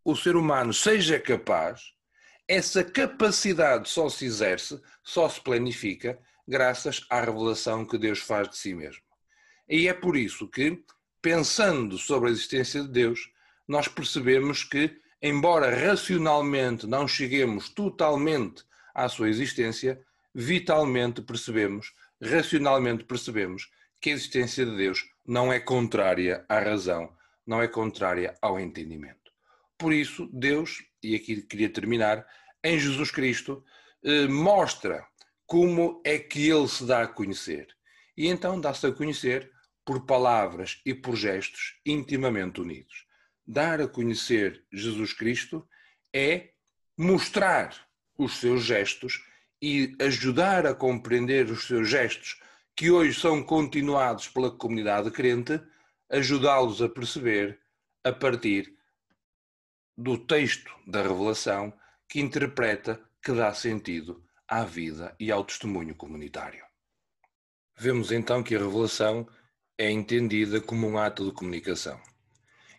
o 0.05 0.15
ser 0.15 0.37
humano 0.37 0.73
seja 0.73 1.19
capaz, 1.19 1.93
essa 2.49 2.85
capacidade 2.85 3.89
só 3.89 4.09
se 4.09 4.25
exerce, 4.25 4.81
só 5.03 5.29
se 5.29 5.41
planifica, 5.41 6.19
graças 6.47 7.05
à 7.11 7.21
revelação 7.21 7.85
que 7.85 7.99
Deus 7.99 8.21
faz 8.21 8.49
de 8.49 8.57
si 8.57 8.73
mesmo. 8.73 9.03
E 9.69 9.89
é 9.89 9.93
por 9.93 10.17
isso 10.17 10.49
que, 10.49 10.85
pensando 11.21 11.99
sobre 11.99 12.29
a 12.29 12.33
existência 12.33 12.83
de 12.83 12.89
Deus, 12.89 13.29
nós 13.67 13.89
percebemos 13.89 14.63
que, 14.63 14.97
embora 15.21 15.75
racionalmente 15.75 16.87
não 16.87 17.09
cheguemos 17.09 17.69
totalmente 17.69 18.63
à 18.95 19.09
sua 19.09 19.29
existência, 19.29 20.01
vitalmente 20.33 21.21
percebemos, 21.21 21.93
racionalmente 22.23 23.05
percebemos, 23.05 23.71
que 24.01 24.11
a 24.11 24.13
existência 24.13 24.65
de 24.65 24.77
Deus 24.77 25.05
não 25.27 25.53
é 25.53 25.59
contrária 25.59 26.45
à 26.49 26.59
razão, 26.59 27.15
não 27.47 27.63
é 27.63 27.69
contrária 27.69 28.37
ao 28.41 28.61
entendimento. 28.61 29.33
Por 29.79 29.93
isso, 29.93 30.29
Deus, 30.33 30.83
e 31.03 31.15
aqui 31.15 31.43
queria 31.43 31.69
terminar, 31.69 32.27
em 32.63 32.79
Jesus 32.79 33.11
Cristo, 33.11 33.65
eh, 34.03 34.27
mostra 34.27 35.07
como 35.47 36.01
é 36.05 36.19
que 36.19 36.49
ele 36.49 36.67
se 36.69 36.85
dá 36.85 37.03
a 37.03 37.09
conhecer. 37.09 37.69
E 38.17 38.29
então 38.29 38.61
dá-se 38.61 38.87
a 38.87 38.93
conhecer 38.93 39.51
por 39.85 40.05
palavras 40.05 40.81
e 40.85 40.93
por 40.93 41.15
gestos 41.15 41.79
intimamente 41.85 42.61
unidos. 42.61 43.07
Dar 43.47 43.81
a 43.81 43.87
conhecer 43.87 44.65
Jesus 44.73 45.13
Cristo 45.13 45.69
é 46.13 46.51
mostrar 46.97 47.87
os 48.19 48.39
seus 48.39 48.65
gestos 48.65 49.23
e 49.61 49.95
ajudar 50.01 50.67
a 50.67 50.75
compreender 50.75 51.51
os 51.51 51.67
seus 51.67 51.89
gestos, 51.89 52.41
que 52.77 52.91
hoje 52.91 53.19
são 53.19 53.43
continuados 53.43 54.29
pela 54.29 54.51
comunidade 54.51 55.11
crente, 55.11 55.61
ajudá-los 56.11 56.83
a 56.83 56.89
perceber 56.89 57.59
a 58.05 58.13
partir 58.13 58.77
do 59.97 60.19
texto 60.19 60.71
da 60.87 61.03
revelação 61.03 61.73
que 62.09 62.21
interpreta, 62.21 63.01
que 63.23 63.33
dá 63.33 63.53
sentido 63.55 64.23
à 64.47 64.63
vida 64.65 65.17
e 65.19 65.33
ao 65.33 65.43
testemunho 65.43 65.95
comunitário. 65.95 66.65
Vemos 67.79 68.13
então 68.13 68.43
que 68.43 68.55
a 68.55 68.59
revelação 68.59 69.27
é 69.79 69.91
entendida 69.91 70.61
como 70.61 70.87
um 70.87 70.99
ato 70.99 71.25
de 71.25 71.33
comunicação. 71.33 72.01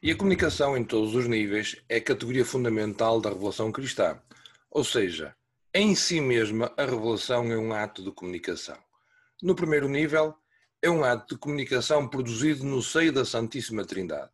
E 0.01 0.11
a 0.11 0.15
comunicação 0.15 0.77
em 0.77 0.83
todos 0.83 1.15
os 1.15 1.27
níveis 1.27 1.83
é 1.89 1.97
a 1.97 2.01
categoria 2.01 2.45
fundamental 2.45 3.19
da 3.19 3.29
revelação 3.29 3.71
cristã, 3.71 4.21
ou 4.69 4.83
seja, 4.83 5.35
em 5.79 5.93
si 5.93 6.19
mesma 6.19 6.73
a 6.75 6.85
revelação 6.85 7.51
é 7.51 7.55
um 7.55 7.71
ato 7.71 8.03
de 8.03 8.11
comunicação. 8.11 8.79
No 9.43 9.53
primeiro 9.53 9.87
nível, 9.87 10.33
é 10.81 10.89
um 10.89 11.03
ato 11.03 11.35
de 11.35 11.39
comunicação 11.39 12.07
produzido 12.07 12.63
no 12.63 12.81
seio 12.81 13.13
da 13.13 13.23
Santíssima 13.23 13.85
Trindade, 13.85 14.31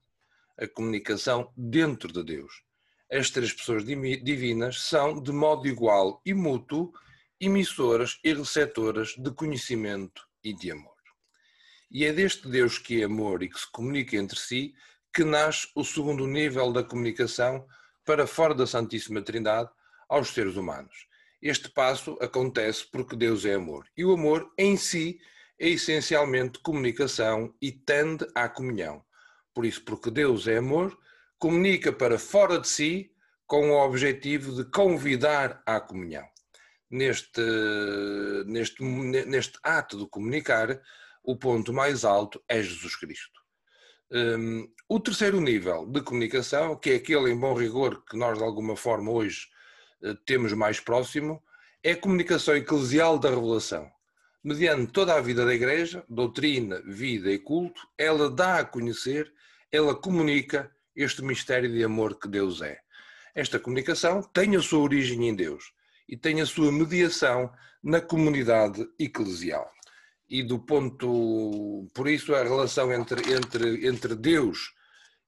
a 0.57 0.65
comunicação 0.69 1.51
dentro 1.57 2.13
de 2.13 2.23
Deus, 2.23 2.63
as 3.11 3.29
três 3.29 3.51
pessoas 3.51 3.83
divinas 3.83 4.83
são, 4.83 5.21
de 5.21 5.33
modo 5.33 5.67
igual 5.67 6.21
e 6.25 6.33
mútuo, 6.33 6.93
emissoras 7.41 8.17
e 8.23 8.33
receptoras 8.33 9.13
de 9.17 9.29
conhecimento 9.31 10.25
e 10.41 10.53
de 10.53 10.71
amor. 10.71 10.95
E 11.91 12.05
é 12.05 12.13
deste 12.13 12.47
Deus 12.47 12.77
que 12.77 13.01
é 13.01 13.03
amor 13.03 13.43
e 13.43 13.49
que 13.49 13.59
se 13.59 13.69
comunica 13.69 14.15
entre 14.15 14.39
si 14.39 14.73
que 15.13 15.25
nasce 15.25 15.67
o 15.75 15.83
segundo 15.83 16.25
nível 16.25 16.71
da 16.71 16.85
comunicação 16.85 17.67
para 18.05 18.25
fora 18.25 18.55
da 18.55 18.65
Santíssima 18.65 19.21
Trindade 19.21 19.69
aos 20.07 20.29
seres 20.29 20.55
humanos. 20.55 21.11
Este 21.43 21.69
passo 21.69 22.17
acontece 22.21 22.85
porque 22.89 23.17
Deus 23.17 23.43
é 23.43 23.55
amor. 23.55 23.85
E 23.97 24.05
o 24.05 24.13
amor 24.13 24.49
em 24.57 24.77
si 24.77 25.19
é 25.59 25.67
essencialmente 25.67 26.59
comunicação 26.59 27.53
e 27.61 27.69
tende 27.69 28.25
à 28.33 28.47
comunhão. 28.47 29.03
Por 29.53 29.65
isso, 29.65 29.83
porque 29.83 30.09
Deus 30.09 30.47
é 30.47 30.59
amor, 30.59 30.97
comunica 31.37 31.91
para 31.91 32.17
fora 32.17 32.57
de 32.57 32.69
si 32.69 33.11
com 33.45 33.71
o 33.71 33.85
objetivo 33.85 34.55
de 34.55 34.71
convidar 34.71 35.61
à 35.65 35.81
comunhão. 35.81 36.25
Neste, 36.89 37.41
neste, 38.45 38.81
neste 38.81 39.59
ato 39.63 39.97
de 39.97 40.07
comunicar, 40.07 40.81
o 41.21 41.35
ponto 41.35 41.73
mais 41.73 42.05
alto 42.05 42.41
é 42.47 42.63
Jesus 42.63 42.95
Cristo. 42.95 43.41
Um, 44.09 44.65
o 44.87 44.97
terceiro 44.97 45.41
nível 45.41 45.85
de 45.87 46.01
comunicação, 46.01 46.77
que 46.77 46.91
é 46.91 46.95
aquele 46.95 47.31
em 47.31 47.37
bom 47.37 47.53
rigor 47.53 48.01
que 48.05 48.15
nós 48.15 48.37
de 48.37 48.43
alguma 48.45 48.77
forma 48.77 49.11
hoje 49.11 49.51
temos 50.25 50.53
mais 50.53 50.79
próximo, 50.79 51.41
é 51.83 51.91
a 51.91 51.97
comunicação 51.97 52.55
eclesial 52.55 53.19
da 53.19 53.29
revelação. 53.29 53.91
Mediante 54.43 54.91
toda 54.91 55.15
a 55.15 55.21
vida 55.21 55.45
da 55.45 55.53
Igreja, 55.53 56.03
doutrina, 56.09 56.81
vida 56.85 57.31
e 57.31 57.39
culto, 57.39 57.81
ela 57.97 58.29
dá 58.29 58.59
a 58.59 58.65
conhecer, 58.65 59.31
ela 59.71 59.95
comunica 59.95 60.69
este 60.95 61.21
mistério 61.21 61.71
de 61.71 61.83
amor 61.83 62.19
que 62.19 62.27
Deus 62.27 62.61
é. 62.61 62.79
Esta 63.33 63.59
comunicação 63.59 64.21
tem 64.21 64.55
a 64.55 64.61
sua 64.61 64.79
origem 64.79 65.29
em 65.29 65.35
Deus 65.35 65.71
e 66.07 66.17
tem 66.17 66.41
a 66.41 66.45
sua 66.45 66.71
mediação 66.71 67.51
na 67.81 67.99
comunidade 67.99 68.87
eclesial. 68.99 69.69
E 70.29 70.43
do 70.43 70.59
ponto, 70.59 71.87
por 71.93 72.07
isso 72.07 72.35
a 72.35 72.43
relação 72.43 72.93
entre, 72.93 73.33
entre, 73.33 73.87
entre 73.87 74.15
Deus 74.15 74.73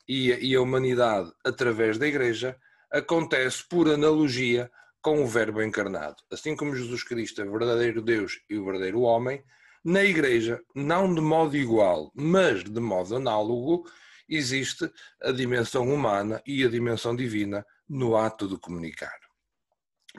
e 0.07 0.31
a, 0.31 0.39
e 0.39 0.55
a 0.55 0.61
humanidade 0.61 1.31
através 1.43 1.97
da 1.97 2.07
Igreja 2.07 2.57
acontece 2.91 3.63
por 3.67 3.89
analogia 3.89 4.71
com 5.01 5.23
o 5.23 5.27
Verbo 5.27 5.61
encarnado. 5.61 6.17
Assim 6.31 6.55
como 6.55 6.75
Jesus 6.75 7.03
Cristo 7.03 7.41
é 7.41 7.45
verdadeiro 7.45 8.01
Deus 8.01 8.39
e 8.49 8.57
o 8.57 8.65
verdadeiro 8.65 9.01
homem, 9.01 9.43
na 9.83 10.03
Igreja, 10.03 10.59
não 10.73 11.13
de 11.13 11.21
modo 11.21 11.55
igual, 11.55 12.11
mas 12.15 12.63
de 12.63 12.79
modo 12.79 13.15
análogo, 13.15 13.87
existe 14.27 14.91
a 15.21 15.31
dimensão 15.31 15.93
humana 15.93 16.41
e 16.45 16.65
a 16.65 16.69
dimensão 16.69 17.15
divina 17.15 17.63
no 17.87 18.17
ato 18.17 18.47
de 18.47 18.57
comunicar. 18.57 19.15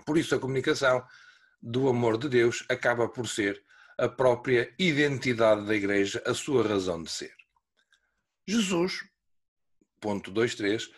Por 0.04 0.16
isso, 0.16 0.34
a 0.34 0.38
comunicação 0.38 1.04
do 1.60 1.88
amor 1.88 2.16
de 2.16 2.28
Deus 2.28 2.64
acaba 2.68 3.08
por 3.08 3.26
ser 3.26 3.60
a 3.98 4.08
própria 4.08 4.72
identidade 4.78 5.66
da 5.66 5.74
Igreja, 5.74 6.22
a 6.24 6.34
sua 6.34 6.66
razão 6.66 7.02
de 7.02 7.10
ser. 7.10 7.34
Jesus, 8.46 9.00
ponto 10.00 10.30
2.3, 10.30 10.88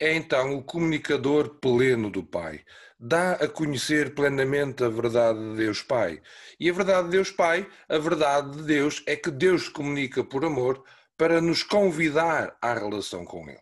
é 0.00 0.14
então 0.14 0.56
o 0.56 0.62
comunicador 0.62 1.56
pleno 1.60 2.10
do 2.10 2.22
Pai. 2.22 2.60
Dá 3.00 3.32
a 3.32 3.48
conhecer 3.48 4.14
plenamente 4.14 4.82
a 4.82 4.88
verdade 4.88 5.38
de 5.38 5.56
Deus 5.56 5.82
Pai. 5.82 6.20
E 6.58 6.68
a 6.68 6.72
verdade 6.72 7.04
de 7.04 7.12
Deus 7.12 7.30
Pai, 7.30 7.68
a 7.88 7.98
verdade 7.98 8.56
de 8.56 8.62
Deus 8.62 9.02
é 9.06 9.16
que 9.16 9.30
Deus 9.30 9.68
comunica 9.68 10.22
por 10.24 10.44
amor 10.44 10.82
para 11.16 11.40
nos 11.40 11.62
convidar 11.62 12.56
à 12.62 12.74
relação 12.74 13.24
com 13.24 13.48
Ele. 13.48 13.60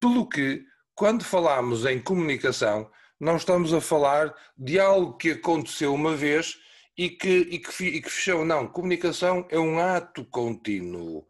Pelo 0.00 0.28
que, 0.28 0.64
quando 0.94 1.24
falamos 1.24 1.84
em 1.84 2.00
comunicação, 2.00 2.90
não 3.20 3.36
estamos 3.36 3.72
a 3.72 3.80
falar 3.80 4.34
de 4.56 4.80
algo 4.80 5.16
que 5.16 5.32
aconteceu 5.32 5.94
uma 5.94 6.16
vez 6.16 6.58
e 6.96 7.08
que, 7.08 7.48
e 7.50 7.58
que, 7.58 7.84
e 7.84 8.02
que 8.02 8.10
fechou. 8.10 8.44
Não, 8.44 8.66
comunicação 8.66 9.46
é 9.50 9.58
um 9.58 9.78
ato 9.78 10.24
contínuo. 10.24 11.26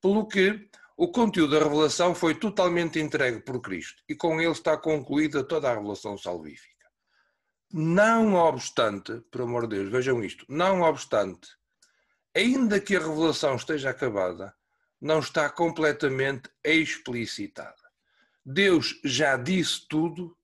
Pelo 0.00 0.26
que 0.26 0.68
o 0.96 1.08
conteúdo 1.08 1.58
da 1.58 1.64
revelação 1.64 2.14
foi 2.14 2.34
totalmente 2.34 3.00
entregue 3.00 3.40
por 3.40 3.60
Cristo 3.60 4.02
e 4.08 4.14
com 4.14 4.40
ele 4.40 4.52
está 4.52 4.76
concluída 4.76 5.42
toda 5.42 5.68
a 5.70 5.74
revelação 5.74 6.16
salvífica. 6.16 6.74
Não 7.72 8.34
obstante, 8.34 9.20
por 9.30 9.42
amor 9.42 9.66
de 9.66 9.76
Deus, 9.76 9.90
vejam 9.90 10.22
isto, 10.22 10.44
não 10.48 10.82
obstante, 10.82 11.48
ainda 12.34 12.78
que 12.78 12.94
a 12.94 13.00
revelação 13.00 13.56
esteja 13.56 13.90
acabada, 13.90 14.54
não 15.00 15.18
está 15.18 15.50
completamente 15.50 16.48
explicitada. 16.62 17.74
Deus 18.46 19.00
já 19.04 19.36
disse 19.36 19.86
tudo, 19.88 20.36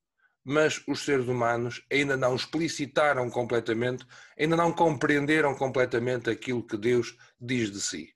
mas 0.44 0.82
os 0.88 1.04
seres 1.04 1.28
humanos 1.28 1.84
ainda 1.92 2.16
não 2.16 2.34
explicitaram 2.34 3.30
completamente, 3.30 4.04
ainda 4.38 4.56
não 4.56 4.72
compreenderam 4.72 5.54
completamente 5.54 6.28
aquilo 6.28 6.66
que 6.66 6.76
Deus 6.76 7.16
diz 7.40 7.70
de 7.70 7.80
si. 7.80 8.14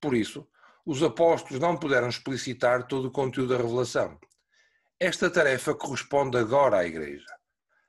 Por 0.00 0.14
isso, 0.14 0.48
os 0.86 1.02
apóstolos 1.02 1.60
não 1.60 1.76
puderam 1.76 2.08
explicitar 2.08 2.86
todo 2.86 3.08
o 3.08 3.10
conteúdo 3.10 3.48
da 3.48 3.60
revelação. 3.60 4.16
Esta 5.00 5.28
tarefa 5.28 5.74
corresponde 5.74 6.38
agora 6.38 6.78
à 6.78 6.86
Igreja. 6.86 7.26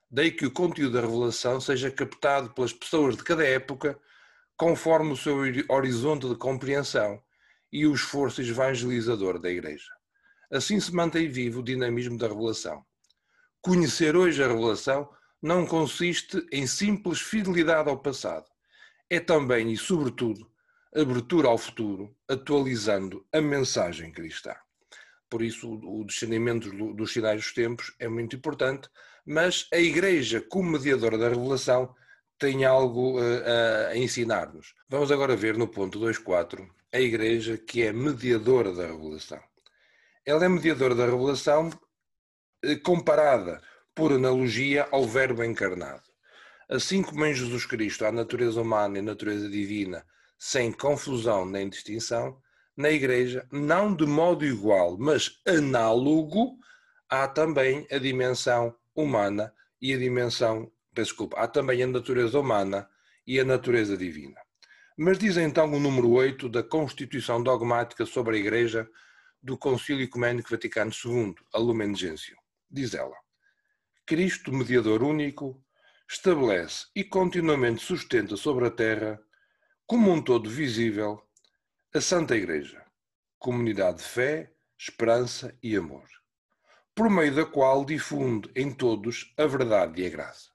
Daí 0.09 0.31
que 0.31 0.47
o 0.47 0.51
conteúdo 0.51 0.93
da 0.93 1.01
revelação 1.01 1.61
seja 1.61 1.91
captado 1.91 2.49
pelas 2.49 2.73
pessoas 2.73 3.15
de 3.15 3.23
cada 3.23 3.45
época 3.45 3.99
conforme 4.57 5.11
o 5.11 5.15
seu 5.15 5.37
horizonte 5.69 6.27
de 6.27 6.35
compreensão 6.35 7.21
e 7.71 7.85
o 7.85 7.93
esforço 7.93 8.41
evangelizador 8.41 9.39
da 9.39 9.51
Igreja. 9.51 9.91
Assim 10.51 10.79
se 10.79 10.91
mantém 10.91 11.29
vivo 11.29 11.59
o 11.59 11.63
dinamismo 11.63 12.17
da 12.17 12.27
revelação. 12.27 12.83
Conhecer 13.61 14.15
hoje 14.15 14.43
a 14.43 14.47
revelação 14.47 15.07
não 15.39 15.67
consiste 15.67 16.43
em 16.51 16.65
simples 16.65 17.21
fidelidade 17.21 17.89
ao 17.89 17.99
passado. 17.99 18.47
É 19.07 19.19
também 19.19 19.71
e, 19.71 19.77
sobretudo, 19.77 20.49
abertura 20.99 21.47
ao 21.47 21.57
futuro, 21.57 22.15
atualizando 22.27 23.25
a 23.31 23.39
mensagem 23.39 24.11
cristã. 24.11 24.55
Por 25.29 25.41
isso, 25.41 25.69
o 25.69 26.05
discernimento 26.05 26.71
dos 26.93 27.13
sinais 27.13 27.41
dos 27.41 27.53
tempos 27.53 27.93
é 27.99 28.07
muito 28.07 28.35
importante, 28.35 28.89
mas 29.25 29.67
a 29.73 29.77
Igreja, 29.77 30.41
como 30.41 30.71
mediadora 30.71 31.17
da 31.17 31.29
revelação, 31.29 31.93
tem 32.39 32.65
algo 32.65 33.19
uh, 33.19 33.87
a 33.91 33.97
ensinar-nos. 33.97 34.73
Vamos 34.87 35.11
agora 35.11 35.35
ver 35.35 35.57
no 35.57 35.67
ponto 35.67 35.99
2.4 35.99 36.67
a 36.93 36.99
Igreja 36.99 37.57
que 37.57 37.83
é 37.83 37.91
mediadora 37.91 38.73
da 38.73 38.87
revelação. 38.87 39.41
Ela 40.25 40.45
é 40.45 40.49
mediadora 40.49 40.95
da 40.95 41.05
revelação 41.05 41.69
uh, 41.69 42.79
comparada, 42.83 43.61
por 43.93 44.13
analogia, 44.13 44.87
ao 44.91 45.05
Verbo 45.05 45.43
encarnado. 45.43 46.03
Assim 46.69 47.01
como 47.01 47.25
em 47.25 47.33
Jesus 47.33 47.65
Cristo 47.65 48.05
a 48.05 48.11
natureza 48.11 48.61
humana 48.61 48.97
e 48.97 48.99
a 48.99 49.03
natureza 49.03 49.49
divina 49.49 50.05
sem 50.37 50.71
confusão 50.71 51.45
nem 51.45 51.69
distinção, 51.69 52.41
na 52.75 52.91
Igreja, 52.91 53.47
não 53.51 53.95
de 53.95 54.05
modo 54.05 54.45
igual, 54.45 54.97
mas 54.99 55.41
análogo, 55.47 56.59
há 57.09 57.27
também 57.27 57.87
a 57.91 57.97
dimensão 57.97 58.75
humana 58.95 59.51
e 59.81 59.93
a 59.93 59.97
dimensão, 59.97 60.71
desculpa, 60.93 61.37
há 61.39 61.47
também 61.47 61.81
a 61.81 61.87
natureza 61.87 62.39
humana 62.39 62.87
e 63.25 63.39
a 63.39 63.43
natureza 63.43 63.97
divina. 63.97 64.39
Mas 64.95 65.17
diz 65.17 65.37
então 65.37 65.71
o 65.71 65.79
número 65.79 66.11
8 66.11 66.49
da 66.49 66.63
Constituição 66.63 67.41
Dogmática 67.41 68.05
sobre 68.05 68.37
a 68.37 68.39
Igreja 68.39 68.87
do 69.41 69.57
Concílio 69.57 70.03
Ecuménico 70.03 70.49
Vaticano 70.49 70.91
II, 70.91 71.35
a 71.53 71.57
Lumen 71.57 71.95
Gentium. 71.95 72.37
Diz 72.69 72.93
ela: 72.93 73.15
Cristo, 74.05 74.51
mediador 74.51 75.03
único, 75.03 75.63
estabelece 76.09 76.87
e 76.95 77.03
continuamente 77.03 77.83
sustenta 77.83 78.35
sobre 78.35 78.67
a 78.67 78.71
terra 78.71 79.19
como 79.87 80.11
um 80.11 80.21
todo 80.21 80.49
visível, 80.49 81.23
a 81.95 82.01
Santa 82.01 82.35
Igreja, 82.35 82.85
comunidade 83.39 83.99
de 83.99 84.03
fé, 84.03 84.51
esperança 84.77 85.57
e 85.63 85.77
amor, 85.77 86.05
por 86.93 87.09
meio 87.09 87.33
da 87.33 87.45
qual 87.45 87.85
difunde 87.85 88.51
em 88.53 88.69
todos 88.69 89.33
a 89.37 89.45
verdade 89.45 90.01
e 90.01 90.05
a 90.05 90.09
graça. 90.09 90.51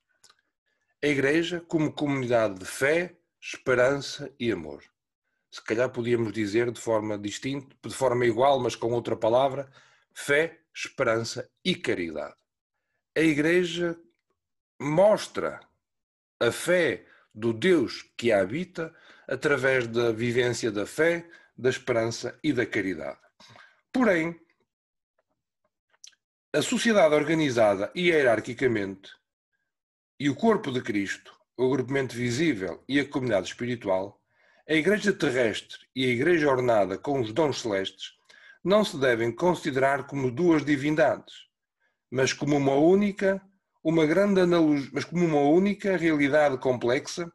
A 1.03 1.07
Igreja 1.07 1.63
como 1.67 1.91
comunidade 1.91 2.59
de 2.59 2.67
fé, 2.67 3.17
esperança 3.41 4.31
e 4.39 4.53
amor. 4.53 4.85
Se 5.51 5.65
calhar 5.65 5.89
podíamos 5.89 6.31
dizer 6.31 6.71
de 6.71 6.79
forma 6.79 7.17
distinta, 7.17 7.75
de 7.83 7.95
forma 7.95 8.27
igual, 8.27 8.61
mas 8.61 8.77
com 8.77 8.93
outra 8.93 9.17
palavra, 9.17 9.67
fé, 10.13 10.61
esperança 10.75 11.51
e 11.65 11.75
caridade. 11.75 12.37
A 13.17 13.21
Igreja 13.21 13.99
mostra 14.79 15.59
a 16.39 16.53
fé 16.53 17.07
do 17.35 17.53
Deus 17.53 18.03
que 18.17 18.31
a 18.31 18.43
habita 18.43 18.95
através 19.29 19.87
da 19.87 20.13
vivência 20.13 20.71
da 20.71 20.87
fé, 20.87 21.27
da 21.57 21.71
esperança 21.71 22.39
e 22.43 22.53
da 22.53 22.67
caridade. 22.67 23.19
Porém, 23.93 24.39
a 26.53 26.63
sociedade 26.63 27.15
organizada 27.15 27.91
hierarquicamente, 27.97 29.11
e 30.19 30.29
o 30.29 30.35
corpo 30.35 30.71
de 30.71 30.81
Cristo, 30.81 31.33
o 31.57 31.65
agrupamento 31.65 32.15
visível 32.15 32.83
e 32.89 33.01
a 33.01 33.09
comunidade 33.09 33.49
espiritual, 33.49 34.21
a 34.69 34.75
Igreja 34.75 35.13
terrestre 35.13 35.79
e 35.97 36.05
a 36.05 36.09
Igreja 36.09 36.49
ornada 36.49 36.97
com 36.97 37.21
os 37.21 37.33
dons 37.33 37.61
celestes, 37.61 38.13
não 38.63 38.85
se 38.85 38.99
devem 38.99 39.33
considerar 39.33 40.07
como 40.07 40.31
duas 40.31 40.65
divindades, 40.65 41.35
mas 42.11 42.33
como 42.33 42.57
uma 42.57 42.75
única, 42.75 43.43
uma 43.83 44.07
grande 44.07 44.41
mas 44.93 45.05
como 45.05 45.25
uma 45.25 45.41
única 45.41 45.97
realidade 45.97 46.59
complexa 46.59 47.33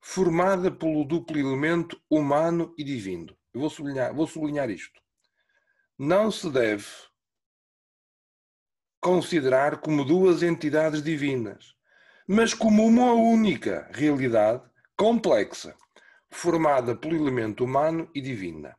formada 0.00 0.70
pelo 0.70 1.04
duplo 1.04 1.38
elemento 1.38 2.00
humano 2.08 2.74
e 2.76 2.82
divino. 2.82 3.36
Eu 3.52 3.60
vou 3.60 3.70
sublinhar, 3.70 4.14
vou 4.14 4.26
sublinhar 4.26 4.70
isto. 4.70 5.00
Não 5.98 6.30
se 6.30 6.50
deve 6.50 6.86
considerar 9.00 9.78
como 9.78 10.04
duas 10.04 10.42
entidades 10.42 11.02
divinas, 11.02 11.74
mas 12.26 12.54
como 12.54 12.86
uma 12.86 13.12
única 13.12 13.88
realidade 13.92 14.62
complexa, 14.96 15.74
formada 16.30 16.94
pelo 16.94 17.16
elemento 17.16 17.64
humano 17.64 18.10
e 18.14 18.20
divina. 18.20 18.76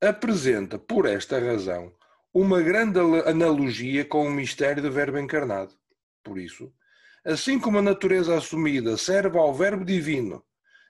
Apresenta, 0.00 0.78
por 0.78 1.06
esta 1.06 1.38
razão, 1.38 1.92
uma 2.32 2.62
grande 2.62 3.00
analogia 3.26 4.04
com 4.04 4.26
o 4.26 4.30
mistério 4.30 4.82
do 4.82 4.92
Verbo 4.92 5.18
encarnado. 5.18 5.74
Por 6.22 6.38
isso, 6.38 6.72
assim 7.24 7.58
como 7.58 7.78
a 7.78 7.82
natureza 7.82 8.36
assumida 8.36 8.96
serve 8.96 9.36
ao 9.38 9.52
Verbo 9.52 9.84
divino 9.84 10.44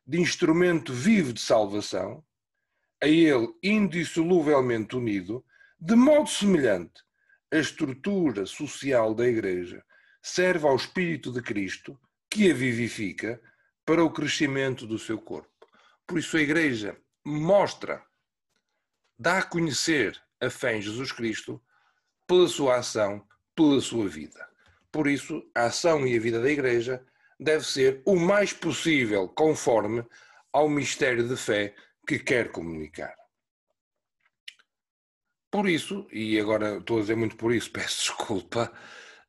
de 0.09 0.19
instrumento 0.19 0.91
vivo 0.91 1.35
de 1.35 1.41
salvação, 1.41 2.25
a 3.03 3.07
ele 3.07 3.47
indissoluvelmente 3.63 4.97
unido, 4.97 5.45
de 5.79 5.95
modo 5.95 6.31
semelhante, 6.31 7.03
a 7.53 7.59
estrutura 7.59 8.47
social 8.47 9.15
da 9.15 9.29
Igreja 9.29 9.85
serve 10.23 10.67
ao 10.67 10.77
Espírito 10.77 11.31
de 11.31 11.43
Cristo, 11.43 12.01
que 12.31 12.51
a 12.51 12.55
vivifica 12.55 13.39
para 13.85 14.03
o 14.03 14.11
crescimento 14.11 14.87
do 14.87 14.99
seu 14.99 15.19
corpo. 15.19 15.67
Por 16.07 16.19
isso 16.19 16.39
a 16.39 16.41
Igreja 16.41 16.97
mostra, 17.23 18.03
dá 19.19 19.39
a 19.39 19.43
conhecer 19.43 20.19
a 20.41 20.49
fé 20.49 20.79
em 20.79 20.83
Jesus 20.83 21.13
Cristo 21.13 21.63
pela 22.27 22.49
sua 22.49 22.77
ação, 22.77 23.27
pela 23.55 23.81
sua 23.83 24.09
vida. 24.09 24.49
Por 24.91 25.07
isso, 25.07 25.47
a 25.55 25.67
ação 25.67 26.07
e 26.07 26.17
a 26.17 26.21
vida 26.21 26.41
da 26.41 26.51
Igreja 26.51 27.05
deve 27.39 27.65
ser 27.65 28.03
o 28.05 28.17
mais 28.17 28.53
possível 28.53 29.29
conforme 29.29 30.05
ao 30.53 30.69
mistério 30.69 31.29
de 31.29 31.37
fé 31.37 31.75
que 32.07 32.19
quer 32.19 32.51
comunicar. 32.51 33.15
Por 35.51 35.69
isso, 35.69 36.07
e 36.13 36.39
agora 36.39 36.79
estou 36.79 36.99
a 36.99 37.01
dizer 37.01 37.17
muito 37.17 37.37
por 37.37 37.55
isso, 37.55 37.71
peço 37.73 38.01
desculpa, 38.01 38.73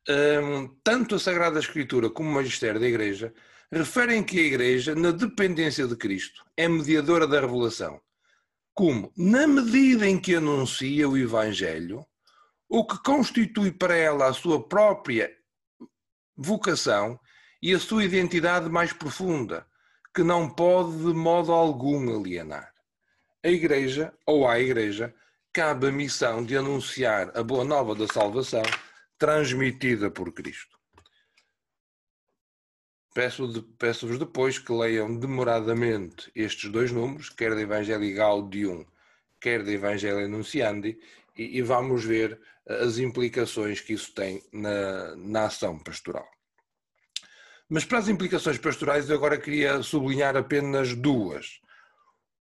um, 0.08 0.68
tanto 0.82 1.14
a 1.14 1.18
Sagrada 1.18 1.58
Escritura 1.58 2.10
como 2.10 2.30
o 2.30 2.32
Magistério 2.32 2.80
da 2.80 2.88
Igreja 2.88 3.32
referem 3.70 4.22
que 4.22 4.38
a 4.38 4.42
Igreja, 4.42 4.94
na 4.94 5.12
dependência 5.12 5.86
de 5.86 5.96
Cristo, 5.96 6.44
é 6.56 6.68
mediadora 6.68 7.26
da 7.26 7.40
revelação. 7.40 8.00
como, 8.74 9.12
na 9.16 9.46
medida 9.46 10.06
em 10.06 10.18
que 10.18 10.34
anuncia 10.34 11.08
o 11.08 11.18
Evangelho, 11.18 12.04
o 12.68 12.86
que 12.86 13.02
constitui 13.02 13.72
para 13.72 13.94
ela 13.96 14.26
a 14.28 14.32
sua 14.32 14.66
própria 14.66 15.30
vocação 16.36 17.20
e 17.62 17.74
a 17.74 17.78
sua 17.78 18.04
identidade 18.04 18.68
mais 18.68 18.92
profunda, 18.92 19.66
que 20.14 20.22
não 20.22 20.48
pode 20.48 20.96
de 20.96 21.14
modo 21.14 21.52
algum 21.52 22.18
alienar. 22.18 22.72
A 23.42 23.48
Igreja, 23.48 24.12
ou 24.26 24.46
à 24.48 24.58
Igreja, 24.58 25.14
cabe 25.52 25.88
a 25.88 25.92
missão 25.92 26.44
de 26.44 26.56
anunciar 26.56 27.36
a 27.36 27.42
boa 27.42 27.64
nova 27.64 27.94
da 27.94 28.06
salvação 28.06 28.62
transmitida 29.18 30.10
por 30.10 30.32
Cristo. 30.32 30.78
Peço-vos 33.12 33.64
peço 33.76 34.18
depois 34.18 34.58
que 34.58 34.72
leiam 34.72 35.16
demoradamente 35.16 36.30
estes 36.34 36.70
dois 36.70 36.92
números, 36.92 37.28
quer 37.28 37.54
da 37.54 37.60
Evangelii 37.60 38.14
Gaudium, 38.14 38.86
quer 39.40 39.64
da 39.64 39.72
Evangelii 39.72 40.28
Nunciandi, 40.28 40.98
e, 41.36 41.58
e, 41.58 41.62
vamos 41.62 42.04
ver 42.04 42.40
as 42.66 42.98
implicações 42.98 43.80
que 43.80 43.94
isso 43.94 44.14
tem 44.14 44.42
na, 44.52 45.16
na 45.16 45.46
ação 45.46 45.78
pastoral. 45.78 46.28
Mas 47.70 47.84
para 47.84 47.98
as 47.98 48.08
implicações 48.08 48.58
pastorais, 48.58 49.08
eu 49.08 49.14
agora 49.14 49.38
queria 49.38 49.80
sublinhar 49.80 50.36
apenas 50.36 50.92
duas. 50.92 51.60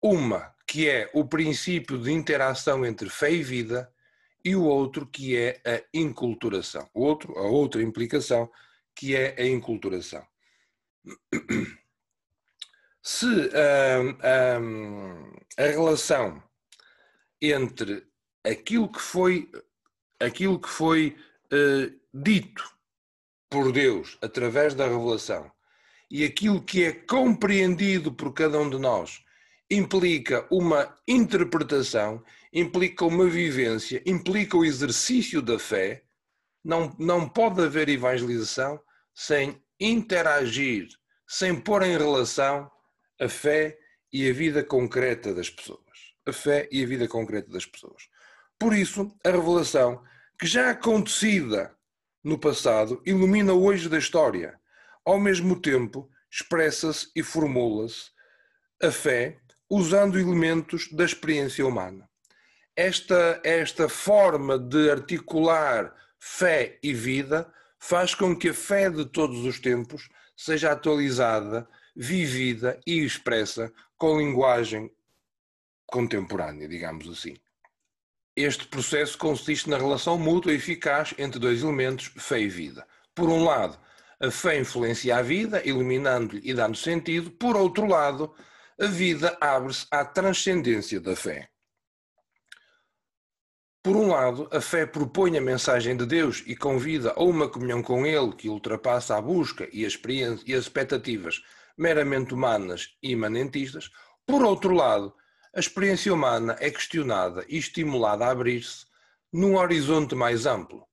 Uma, 0.01 0.55
que 0.65 0.87
é 0.87 1.11
o 1.13 1.25
princípio 1.25 1.97
de 1.97 2.09
interação 2.09 2.85
entre 2.85 3.09
fé 3.09 3.29
e 3.29 3.43
vida, 3.43 3.93
e 4.45 4.55
o 4.55 4.63
outro, 4.63 5.05
que 5.05 5.35
é 5.35 5.61
a 5.65 5.83
inculturação. 5.93 6.89
O 6.93 7.01
outro, 7.01 7.37
a 7.37 7.41
outra 7.41 7.83
implicação, 7.83 8.49
que 8.95 9.13
é 9.13 9.35
a 9.37 9.45
inculturação. 9.45 10.25
Se 13.03 13.25
hum, 13.25 14.17
hum, 14.61 15.33
a 15.57 15.63
relação 15.63 16.41
entre 17.41 18.07
aquilo 18.41 18.89
que 18.89 19.01
foi, 19.01 19.51
aquilo 20.17 20.57
que 20.57 20.69
foi 20.69 21.17
uh, 21.51 21.99
dito 22.13 22.78
por 23.49 23.71
Deus 23.71 24.17
através 24.21 24.73
da 24.73 24.87
revelação 24.87 25.51
e 26.09 26.23
aquilo 26.23 26.61
que 26.61 26.83
é 26.83 26.91
compreendido 26.91 28.11
por 28.11 28.33
cada 28.33 28.59
um 28.59 28.69
de 28.69 28.79
nós 28.79 29.23
implica 29.69 30.47
uma 30.49 30.97
interpretação, 31.07 32.23
implica 32.51 33.05
uma 33.05 33.27
vivência, 33.27 34.01
implica 34.05 34.57
o 34.57 34.65
exercício 34.65 35.41
da 35.41 35.59
fé, 35.59 36.03
não, 36.63 36.95
não 36.97 37.29
pode 37.29 37.61
haver 37.61 37.87
evangelização 37.87 38.79
sem 39.13 39.61
interagir, 39.79 40.87
sem 41.27 41.55
pôr 41.55 41.83
em 41.83 41.97
relação 41.97 42.69
a 43.21 43.29
fé 43.29 43.77
e 44.11 44.27
a 44.27 44.33
vida 44.33 44.63
concreta 44.63 45.33
das 45.33 45.49
pessoas. 45.49 45.79
A 46.25 46.33
fé 46.33 46.67
e 46.71 46.83
a 46.83 46.87
vida 46.87 47.07
concreta 47.07 47.51
das 47.51 47.65
pessoas. 47.65 48.09
Por 48.57 48.73
isso, 48.73 49.15
a 49.23 49.29
revelação, 49.29 50.03
que 50.39 50.47
já 50.47 50.71
acontecida 50.71 51.75
no 52.23 52.37
passado, 52.37 53.01
ilumina 53.05 53.53
o 53.53 53.63
hoje 53.63 53.87
da 53.87 53.97
história. 53.97 54.59
Ao 55.05 55.19
mesmo 55.19 55.59
tempo, 55.59 56.09
expressa-se 56.29 57.09
e 57.15 57.23
formula-se 57.23 58.11
a 58.81 58.91
fé 58.91 59.37
usando 59.69 60.19
elementos 60.19 60.89
da 60.91 61.05
experiência 61.05 61.65
humana. 61.65 62.09
Esta, 62.75 63.41
esta 63.43 63.89
forma 63.89 64.57
de 64.57 64.89
articular 64.89 65.93
fé 66.17 66.79
e 66.81 66.93
vida 66.93 67.51
faz 67.79 68.13
com 68.13 68.35
que 68.35 68.49
a 68.49 68.53
fé 68.53 68.89
de 68.89 69.05
todos 69.05 69.45
os 69.45 69.59
tempos 69.59 70.09
seja 70.35 70.71
atualizada, 70.71 71.67
vivida 71.95 72.79
e 72.85 73.03
expressa 73.03 73.71
com 73.97 74.17
linguagem 74.17 74.91
contemporânea, 75.85 76.67
digamos 76.67 77.09
assim. 77.09 77.35
Este 78.41 78.65
processo 78.65 79.17
consiste 79.17 79.69
na 79.69 79.77
relação 79.77 80.17
mútua 80.17 80.53
e 80.53 80.55
eficaz 80.55 81.13
entre 81.17 81.37
dois 81.37 81.61
elementos, 81.61 82.09
fé 82.15 82.39
e 82.39 82.47
vida. 82.47 82.87
Por 83.13 83.27
um 83.27 83.43
lado, 83.43 83.77
a 84.17 84.31
fé 84.31 84.57
influencia 84.57 85.17
a 85.17 85.21
vida, 85.21 85.61
iluminando-lhe 85.67 86.39
e 86.49 86.53
dando 86.53 86.77
sentido. 86.77 87.31
Por 87.31 87.57
outro 87.57 87.85
lado, 87.85 88.33
a 88.79 88.85
vida 88.85 89.37
abre-se 89.41 89.85
à 89.91 90.05
transcendência 90.05 91.01
da 91.01 91.17
fé. 91.17 91.49
Por 93.83 93.97
um 93.97 94.07
lado, 94.07 94.47
a 94.53 94.61
fé 94.61 94.85
propõe 94.85 95.37
a 95.37 95.41
mensagem 95.41 95.97
de 95.97 96.05
Deus 96.05 96.41
e 96.47 96.55
convida 96.55 97.11
a 97.17 97.21
uma 97.21 97.49
comunhão 97.49 97.83
com 97.83 98.05
Ele 98.05 98.33
que 98.33 98.47
ultrapassa 98.47 99.17
a 99.17 99.21
busca 99.21 99.67
e, 99.73 99.81
e 99.81 100.53
as 100.53 100.63
expectativas 100.63 101.41
meramente 101.77 102.33
humanas 102.33 102.95
e 103.03 103.11
imanentistas. 103.11 103.91
Por 104.25 104.43
outro 104.43 104.73
lado, 104.73 105.13
a 105.55 105.59
experiência 105.59 106.13
humana 106.13 106.55
é 106.59 106.69
questionada 106.69 107.43
e 107.49 107.57
estimulada 107.57 108.25
a 108.25 108.31
abrir-se 108.31 108.85
num 109.33 109.55
horizonte 109.57 110.13
mais 110.15 110.45
amplo. 110.45 110.85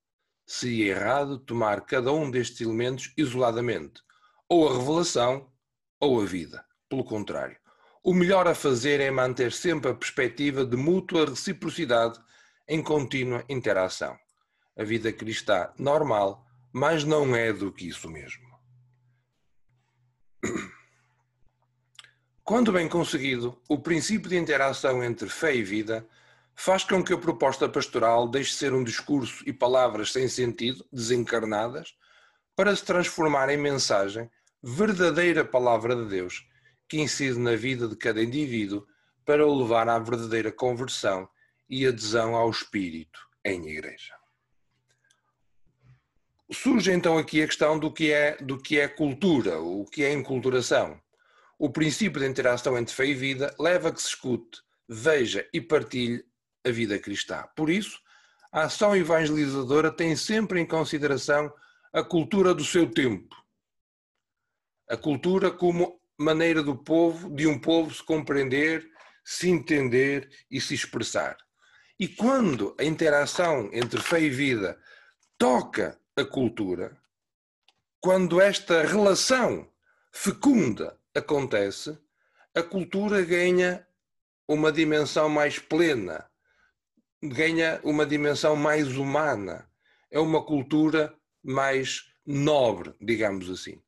Seria 0.47 0.92
errado 0.92 1.38
tomar 1.38 1.83
cada 1.83 2.12
um 2.12 2.31
destes 2.31 2.61
elementos 2.61 3.12
isoladamente, 3.16 4.01
ou 4.49 4.69
a 4.69 4.79
revelação 4.79 5.51
ou 6.01 6.23
a 6.23 6.25
vida. 6.25 6.64
Pelo 6.88 7.05
contrário, 7.05 7.59
o 8.03 8.14
melhor 8.14 8.47
a 8.47 8.55
fazer 8.55 9.01
é 9.01 9.11
manter 9.11 9.53
sempre 9.53 9.90
a 9.90 9.95
perspectiva 9.95 10.64
de 10.64 10.77
mútua 10.77 11.27
reciprocidade 11.27 12.19
em 12.69 12.83
contínua 12.83 13.45
interação. 13.49 14.16
A 14.79 14.85
vida 14.85 15.12
cristã 15.12 15.73
normal, 15.79 16.47
mas 16.73 17.05
não 17.05 17.35
é 17.35 17.53
do 17.53 17.73
que 17.73 17.88
isso 17.88 18.09
mesmo. 18.09 18.47
Quando 22.46 22.70
bem 22.70 22.88
conseguido, 22.88 23.61
o 23.68 23.76
princípio 23.76 24.30
de 24.30 24.37
interação 24.37 25.02
entre 25.02 25.28
fé 25.28 25.52
e 25.52 25.64
vida 25.64 26.06
faz 26.54 26.85
com 26.85 27.02
que 27.02 27.12
a 27.12 27.18
proposta 27.18 27.68
pastoral 27.68 28.28
deixe 28.28 28.52
de 28.52 28.56
ser 28.56 28.72
um 28.72 28.85
discurso 28.85 29.42
e 29.44 29.52
palavras 29.52 30.12
sem 30.12 30.28
sentido, 30.28 30.87
desencarnadas, 30.92 31.96
para 32.54 32.76
se 32.76 32.85
transformar 32.85 33.48
em 33.48 33.56
mensagem, 33.56 34.30
verdadeira 34.62 35.44
palavra 35.44 35.96
de 35.96 36.09
Deus, 36.09 36.46
que 36.88 37.00
incide 37.00 37.37
na 37.37 37.56
vida 37.56 37.88
de 37.88 37.96
cada 37.96 38.22
indivíduo 38.22 38.87
para 39.24 39.44
o 39.44 39.52
levar 39.52 39.88
à 39.88 39.98
verdadeira 39.98 40.52
conversão 40.52 41.28
e 41.68 41.85
adesão 41.85 42.37
ao 42.37 42.48
Espírito 42.48 43.18
em 43.44 43.70
igreja. 43.70 44.14
Surge 46.52 46.92
então 46.92 47.18
aqui 47.18 47.42
a 47.42 47.46
questão 47.46 47.76
do 47.76 47.92
que 47.92 48.12
é, 48.12 48.37
do 48.37 48.56
que 48.56 48.78
é 48.78 48.87
cultura, 48.87 49.59
o 49.59 49.85
que 49.85 50.04
é 50.04 50.12
enculturação. 50.12 51.04
O 51.59 51.71
princípio 51.71 52.21
de 52.21 52.27
interação 52.27 52.77
entre 52.77 52.95
fé 52.95 53.07
e 53.07 53.14
vida 53.14 53.55
leva 53.59 53.88
a 53.88 53.92
que 53.92 54.01
se 54.01 54.09
escute, 54.09 54.61
veja 54.88 55.49
e 55.53 55.61
partilhe 55.61 56.25
a 56.64 56.71
vida 56.71 56.99
cristã. 56.99 57.45
Por 57.57 57.71
isso, 57.71 57.99
a 58.53 58.64
ação 58.64 58.95
evangelizadora 58.95 59.90
tem 59.90 60.14
sempre 60.16 60.61
em 60.61 60.66
consideração 60.66 61.53
a 61.92 62.03
cultura 62.03 62.55
do 62.55 62.64
seu 62.64 62.90
tempo. 62.90 63.35
A 64.88 64.97
cultura 64.97 65.51
como 65.51 66.01
maneira 66.19 66.62
do 66.62 66.77
povo, 66.77 67.31
de 67.35 67.47
um 67.47 67.59
povo 67.59 67.95
se 67.95 68.03
compreender, 68.03 68.87
se 69.25 69.49
entender 69.49 70.31
e 70.51 70.61
se 70.61 70.75
expressar. 70.75 71.37
E 71.99 72.07
quando 72.07 72.77
a 72.79 72.85
interação 72.85 73.71
entre 73.73 74.01
fé 74.01 74.21
e 74.21 74.29
vida 74.29 74.79
toca 75.38 75.99
a 76.14 76.25
cultura, 76.25 76.97
quando 77.99 78.40
esta 78.40 78.83
relação 78.83 79.71
fecunda 80.12 80.99
acontece, 81.16 81.98
a 82.55 82.62
cultura 82.62 83.22
ganha 83.22 83.87
uma 84.48 84.70
dimensão 84.70 85.29
mais 85.29 85.59
plena, 85.59 86.24
ganha 87.22 87.81
uma 87.83 88.07
dimensão 88.07 88.55
mais 88.55 88.96
humana. 88.96 89.68
É 90.11 90.20
uma 90.20 90.44
cultura 90.44 91.12
mais 91.42 92.05
nobre, 92.24 92.94
digamos 93.00 93.50
assim. 93.50 93.81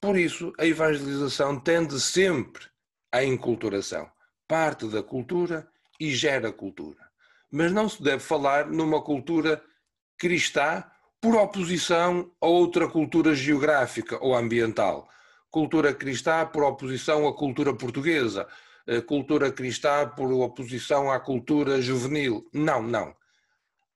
Por 0.00 0.16
isso, 0.16 0.52
a 0.58 0.66
evangelização 0.66 1.60
tende 1.60 2.00
sempre 2.00 2.64
à 3.12 3.22
enculturação. 3.22 4.10
Parte 4.48 4.88
da 4.88 5.02
cultura 5.02 5.68
e 6.00 6.10
gera 6.14 6.50
cultura. 6.50 6.98
Mas 7.52 7.70
não 7.72 7.88
se 7.88 8.02
deve 8.02 8.22
falar 8.22 8.66
numa 8.66 9.02
cultura 9.02 9.62
cristã 10.16 10.82
por 11.20 11.36
oposição 11.36 12.32
a 12.40 12.46
outra 12.46 12.88
cultura 12.88 13.34
geográfica 13.34 14.18
ou 14.24 14.34
ambiental 14.34 15.08
cultura 15.50 15.92
cristã 15.92 16.46
por 16.46 16.62
oposição 16.62 17.26
à 17.26 17.34
cultura 17.34 17.74
portuguesa, 17.74 18.46
cultura 19.06 19.50
cristã 19.52 20.08
por 20.08 20.32
oposição 20.32 21.10
à 21.10 21.20
cultura 21.20 21.80
juvenil. 21.80 22.48
Não, 22.52 22.82
não. 22.82 23.14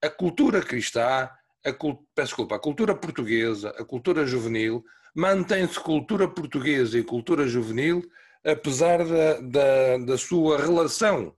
A 0.01 0.09
cultura 0.09 0.61
cristã, 0.61 1.29
a, 1.65 1.73
peço 1.73 2.03
desculpa, 2.15 2.55
a 2.55 2.59
cultura 2.59 2.93
portuguesa, 2.93 3.69
a 3.71 3.83
cultura 3.83 4.25
juvenil, 4.25 4.83
mantém-se 5.15 5.79
cultura 5.79 6.27
portuguesa 6.27 6.99
e 6.99 7.03
cultura 7.03 7.47
juvenil, 7.47 8.03
apesar 8.43 8.99
da, 9.05 9.39
da, 9.41 9.97
da 10.05 10.17
sua 10.17 10.57
relação 10.57 11.35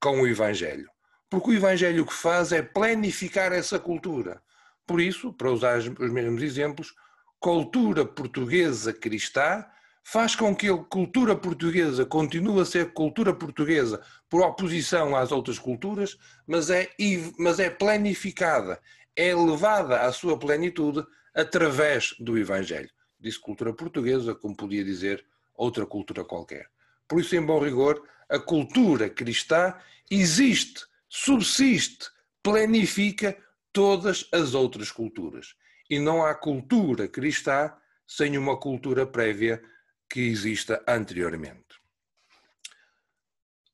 com 0.00 0.22
o 0.22 0.26
Evangelho. 0.26 0.88
Porque 1.28 1.50
o 1.50 1.54
Evangelho 1.54 2.02
o 2.02 2.06
que 2.06 2.14
faz 2.14 2.52
é 2.52 2.62
planificar 2.62 3.52
essa 3.52 3.78
cultura. 3.78 4.42
Por 4.86 5.00
isso, 5.00 5.32
para 5.32 5.50
usar 5.50 5.78
os 5.78 6.10
mesmos 6.10 6.42
exemplos, 6.42 6.94
cultura 7.42 8.06
portuguesa 8.06 8.92
cristã 8.92 9.66
faz 10.04 10.36
com 10.36 10.54
que 10.54 10.68
a 10.68 10.76
cultura 10.76 11.34
portuguesa 11.34 12.06
continue 12.06 12.60
a 12.60 12.64
ser 12.64 12.92
cultura 12.92 13.34
portuguesa 13.34 14.00
por 14.30 14.42
oposição 14.42 15.16
às 15.16 15.32
outras 15.32 15.58
culturas, 15.58 16.16
mas 16.46 16.70
é, 16.70 16.88
mas 17.36 17.58
é 17.58 17.68
planificada, 17.68 18.80
é 19.16 19.34
levada 19.34 20.02
à 20.02 20.12
sua 20.12 20.38
plenitude 20.38 21.04
através 21.34 22.14
do 22.20 22.38
Evangelho. 22.38 22.90
Disse 23.18 23.40
cultura 23.40 23.72
portuguesa, 23.72 24.36
como 24.36 24.56
podia 24.56 24.84
dizer 24.84 25.26
outra 25.52 25.84
cultura 25.84 26.24
qualquer. 26.24 26.68
Por 27.08 27.20
isso, 27.20 27.34
em 27.34 27.44
bom 27.44 27.58
rigor, 27.58 28.06
a 28.28 28.38
cultura 28.38 29.10
cristã 29.10 29.74
existe, 30.08 30.86
subsiste, 31.08 32.06
planifica 32.40 33.36
todas 33.72 34.28
as 34.32 34.54
outras 34.54 34.92
culturas. 34.92 35.56
E 35.88 35.98
não 35.98 36.24
há 36.24 36.34
cultura 36.34 37.08
cristã 37.08 37.72
sem 38.06 38.36
uma 38.36 38.58
cultura 38.58 39.06
prévia 39.06 39.62
que 40.08 40.20
exista 40.20 40.82
anteriormente. 40.86 41.80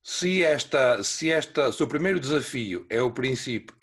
Se, 0.03 0.42
esta, 0.42 1.03
se, 1.05 1.31
esta, 1.31 1.71
se 1.71 1.83
o 1.83 1.87
primeiro 1.87 2.18
desafio 2.18 2.87
é 2.88 3.03
o 3.03 3.11
princípio 3.11 3.77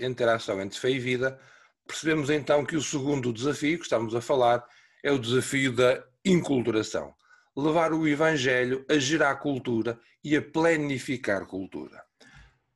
interação 0.00 0.60
entre 0.60 0.78
fé 0.78 0.90
e 0.90 0.98
vida, 0.98 1.38
percebemos 1.86 2.30
então 2.30 2.64
que 2.64 2.74
o 2.74 2.82
segundo 2.82 3.32
desafio 3.32 3.78
que 3.78 3.84
estamos 3.84 4.14
a 4.14 4.20
falar 4.20 4.66
é 5.04 5.12
o 5.12 5.18
desafio 5.18 5.72
da 5.72 6.02
inculturação. 6.24 7.14
Levar 7.56 7.92
o 7.92 8.08
Evangelho 8.08 8.84
a 8.88 8.98
gerar 8.98 9.36
cultura 9.36 10.00
e 10.24 10.36
a 10.36 10.42
planificar 10.42 11.46
cultura. 11.46 12.02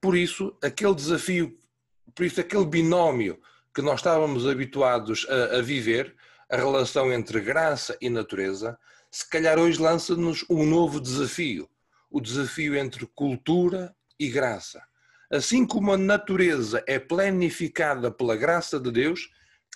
Por 0.01 0.16
isso, 0.16 0.57
aquele 0.62 0.94
desafio, 0.94 1.59
por 2.14 2.25
isso, 2.25 2.40
aquele 2.40 2.66
binómio 2.66 3.40
que 3.77 3.83
nós 3.83 4.01
estávamos 4.01 4.49
habituados 4.49 5.25
a, 5.29 5.59
a 5.59 5.62
viver, 5.62 6.17
a 6.51 6.57
relação 6.57 7.12
entre 7.12 7.41
graça 7.41 7.97
e 8.01 8.11
natureza, 8.11 8.77
se 9.11 9.29
calhar 9.31 9.57
hoje 9.57 9.81
lança-nos 9.81 10.45
um 10.51 10.67
novo 10.67 11.01
desafio 11.01 11.69
o 12.11 12.21
desafio 12.21 12.75
entre 12.75 13.07
cultura 13.07 13.95
e 14.19 14.29
graça. 14.29 14.83
Assim 15.31 15.67
como 15.67 15.93
a 15.93 15.99
natureza 15.99 16.83
é 16.87 16.99
planificada 16.99 18.11
pela 18.11 18.37
graça 18.37 18.81
de 18.81 18.91
Deus, 18.91 19.29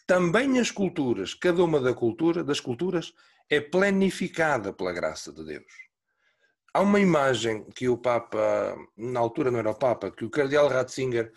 também 0.06 0.58
as 0.58 0.70
culturas, 0.70 1.34
cada 1.34 1.62
uma 1.62 1.80
da 1.80 1.92
cultura, 1.92 2.42
das 2.42 2.58
culturas, 2.58 3.12
é 3.48 3.60
planificada 3.60 4.72
pela 4.72 4.92
graça 4.92 5.32
de 5.32 5.44
Deus. 5.44 5.72
Há 6.72 6.80
uma 6.80 7.00
imagem 7.00 7.64
que 7.74 7.88
o 7.88 7.98
Papa, 7.98 8.74
na 8.96 9.20
altura 9.20 9.50
não 9.50 9.58
era 9.58 9.70
o 9.70 9.74
Papa, 9.74 10.10
que 10.10 10.24
o 10.24 10.30
Cardeal 10.30 10.68
Ratzinger 10.68 11.32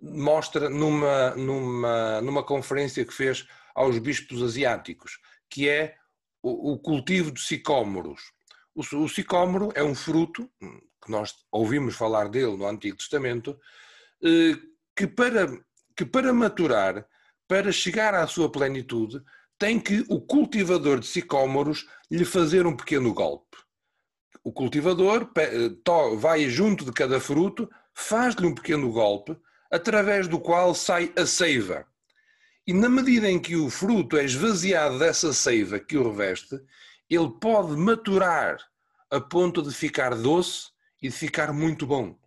mostra 0.00 0.68
numa, 0.68 1.30
numa, 1.36 2.20
numa 2.20 2.42
conferência 2.42 3.04
que 3.04 3.14
fez 3.14 3.46
aos 3.74 3.98
bispos 3.98 4.42
asiáticos, 4.42 5.18
que 5.48 5.68
é 5.68 5.96
o, 6.42 6.72
o 6.72 6.78
cultivo 6.78 7.30
de 7.30 7.40
sicômoros. 7.40 8.32
O, 8.74 8.82
o 8.82 9.72
é 9.74 9.82
um 9.82 9.94
fruto, 9.94 10.50
que 11.02 11.10
nós 11.10 11.34
ouvimos 11.50 11.94
falar 11.94 12.28
dele 12.28 12.56
no 12.56 12.66
Antigo 12.66 12.96
Testamento, 12.96 13.58
eh, 14.22 14.56
que 14.94 15.06
para, 15.06 15.46
que 15.96 16.04
para 16.04 16.32
maturar, 16.32 17.06
para 17.48 17.72
chegar 17.72 18.14
à 18.14 18.26
sua 18.26 18.50
plenitude, 18.50 19.22
tem 19.58 19.80
que 19.80 20.04
o 20.08 20.20
cultivador 20.20 21.00
de 21.00 21.06
sicômoros 21.06 21.86
lhe 22.10 22.24
fazer 22.24 22.66
um 22.66 22.76
pequeno 22.76 23.14
golpe. 23.14 23.56
O 24.44 24.52
cultivador 24.52 25.30
eh, 25.38 25.70
vai 26.18 26.48
junto 26.48 26.84
de 26.84 26.92
cada 26.92 27.18
fruto, 27.18 27.68
faz-lhe 27.94 28.46
um 28.46 28.54
pequeno 28.54 28.90
golpe, 28.92 29.36
através 29.76 30.26
do 30.26 30.40
qual 30.40 30.74
sai 30.74 31.12
a 31.16 31.26
seiva. 31.26 31.86
E 32.66 32.72
na 32.72 32.88
medida 32.88 33.30
em 33.30 33.38
que 33.38 33.54
o 33.54 33.70
fruto 33.70 34.16
é 34.16 34.24
esvaziado 34.24 34.98
dessa 34.98 35.32
seiva 35.32 35.78
que 35.78 35.96
o 35.96 36.10
reveste, 36.10 36.60
ele 37.08 37.30
pode 37.40 37.76
maturar 37.76 38.58
a 39.10 39.20
ponto 39.20 39.62
de 39.62 39.72
ficar 39.72 40.14
doce 40.16 40.70
e 41.00 41.08
de 41.08 41.14
ficar 41.14 41.52
muito 41.52 41.86
bom. 41.86 42.18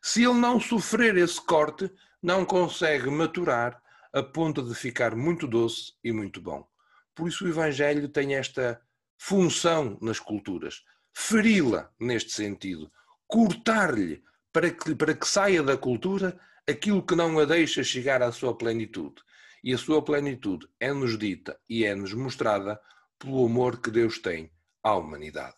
Se 0.00 0.22
ele 0.22 0.34
não 0.34 0.58
sofrer 0.58 1.16
esse 1.16 1.40
corte, 1.40 1.90
não 2.22 2.44
consegue 2.44 3.10
maturar 3.10 3.82
a 4.12 4.22
ponto 4.22 4.62
de 4.62 4.74
ficar 4.74 5.14
muito 5.14 5.46
doce 5.46 5.92
e 6.02 6.12
muito 6.12 6.40
bom. 6.40 6.66
Por 7.14 7.28
isso 7.28 7.44
o 7.44 7.48
Evangelho 7.48 8.08
tem 8.08 8.34
esta 8.34 8.80
função 9.18 9.98
nas 10.00 10.18
culturas, 10.18 10.82
feri-la 11.12 11.90
neste 12.00 12.32
sentido, 12.32 12.90
cortar-lhe 13.26 14.22
para 14.52 14.70
que, 14.70 14.94
para 14.94 15.14
que 15.14 15.26
saia 15.26 15.62
da 15.62 15.76
cultura 15.76 16.38
aquilo 16.66 17.04
que 17.04 17.14
não 17.14 17.38
a 17.38 17.44
deixa 17.44 17.84
chegar 17.84 18.22
à 18.22 18.32
sua 18.32 18.56
plenitude. 18.56 19.22
E 19.62 19.72
a 19.72 19.78
sua 19.78 20.02
plenitude 20.02 20.68
é-nos 20.78 21.18
dita 21.18 21.58
e 21.68 21.84
é-nos 21.84 22.12
mostrada 22.12 22.78
pelo 23.18 23.46
amor 23.46 23.80
que 23.80 23.90
Deus 23.90 24.18
tem 24.18 24.50
à 24.82 24.94
humanidade. 24.94 25.56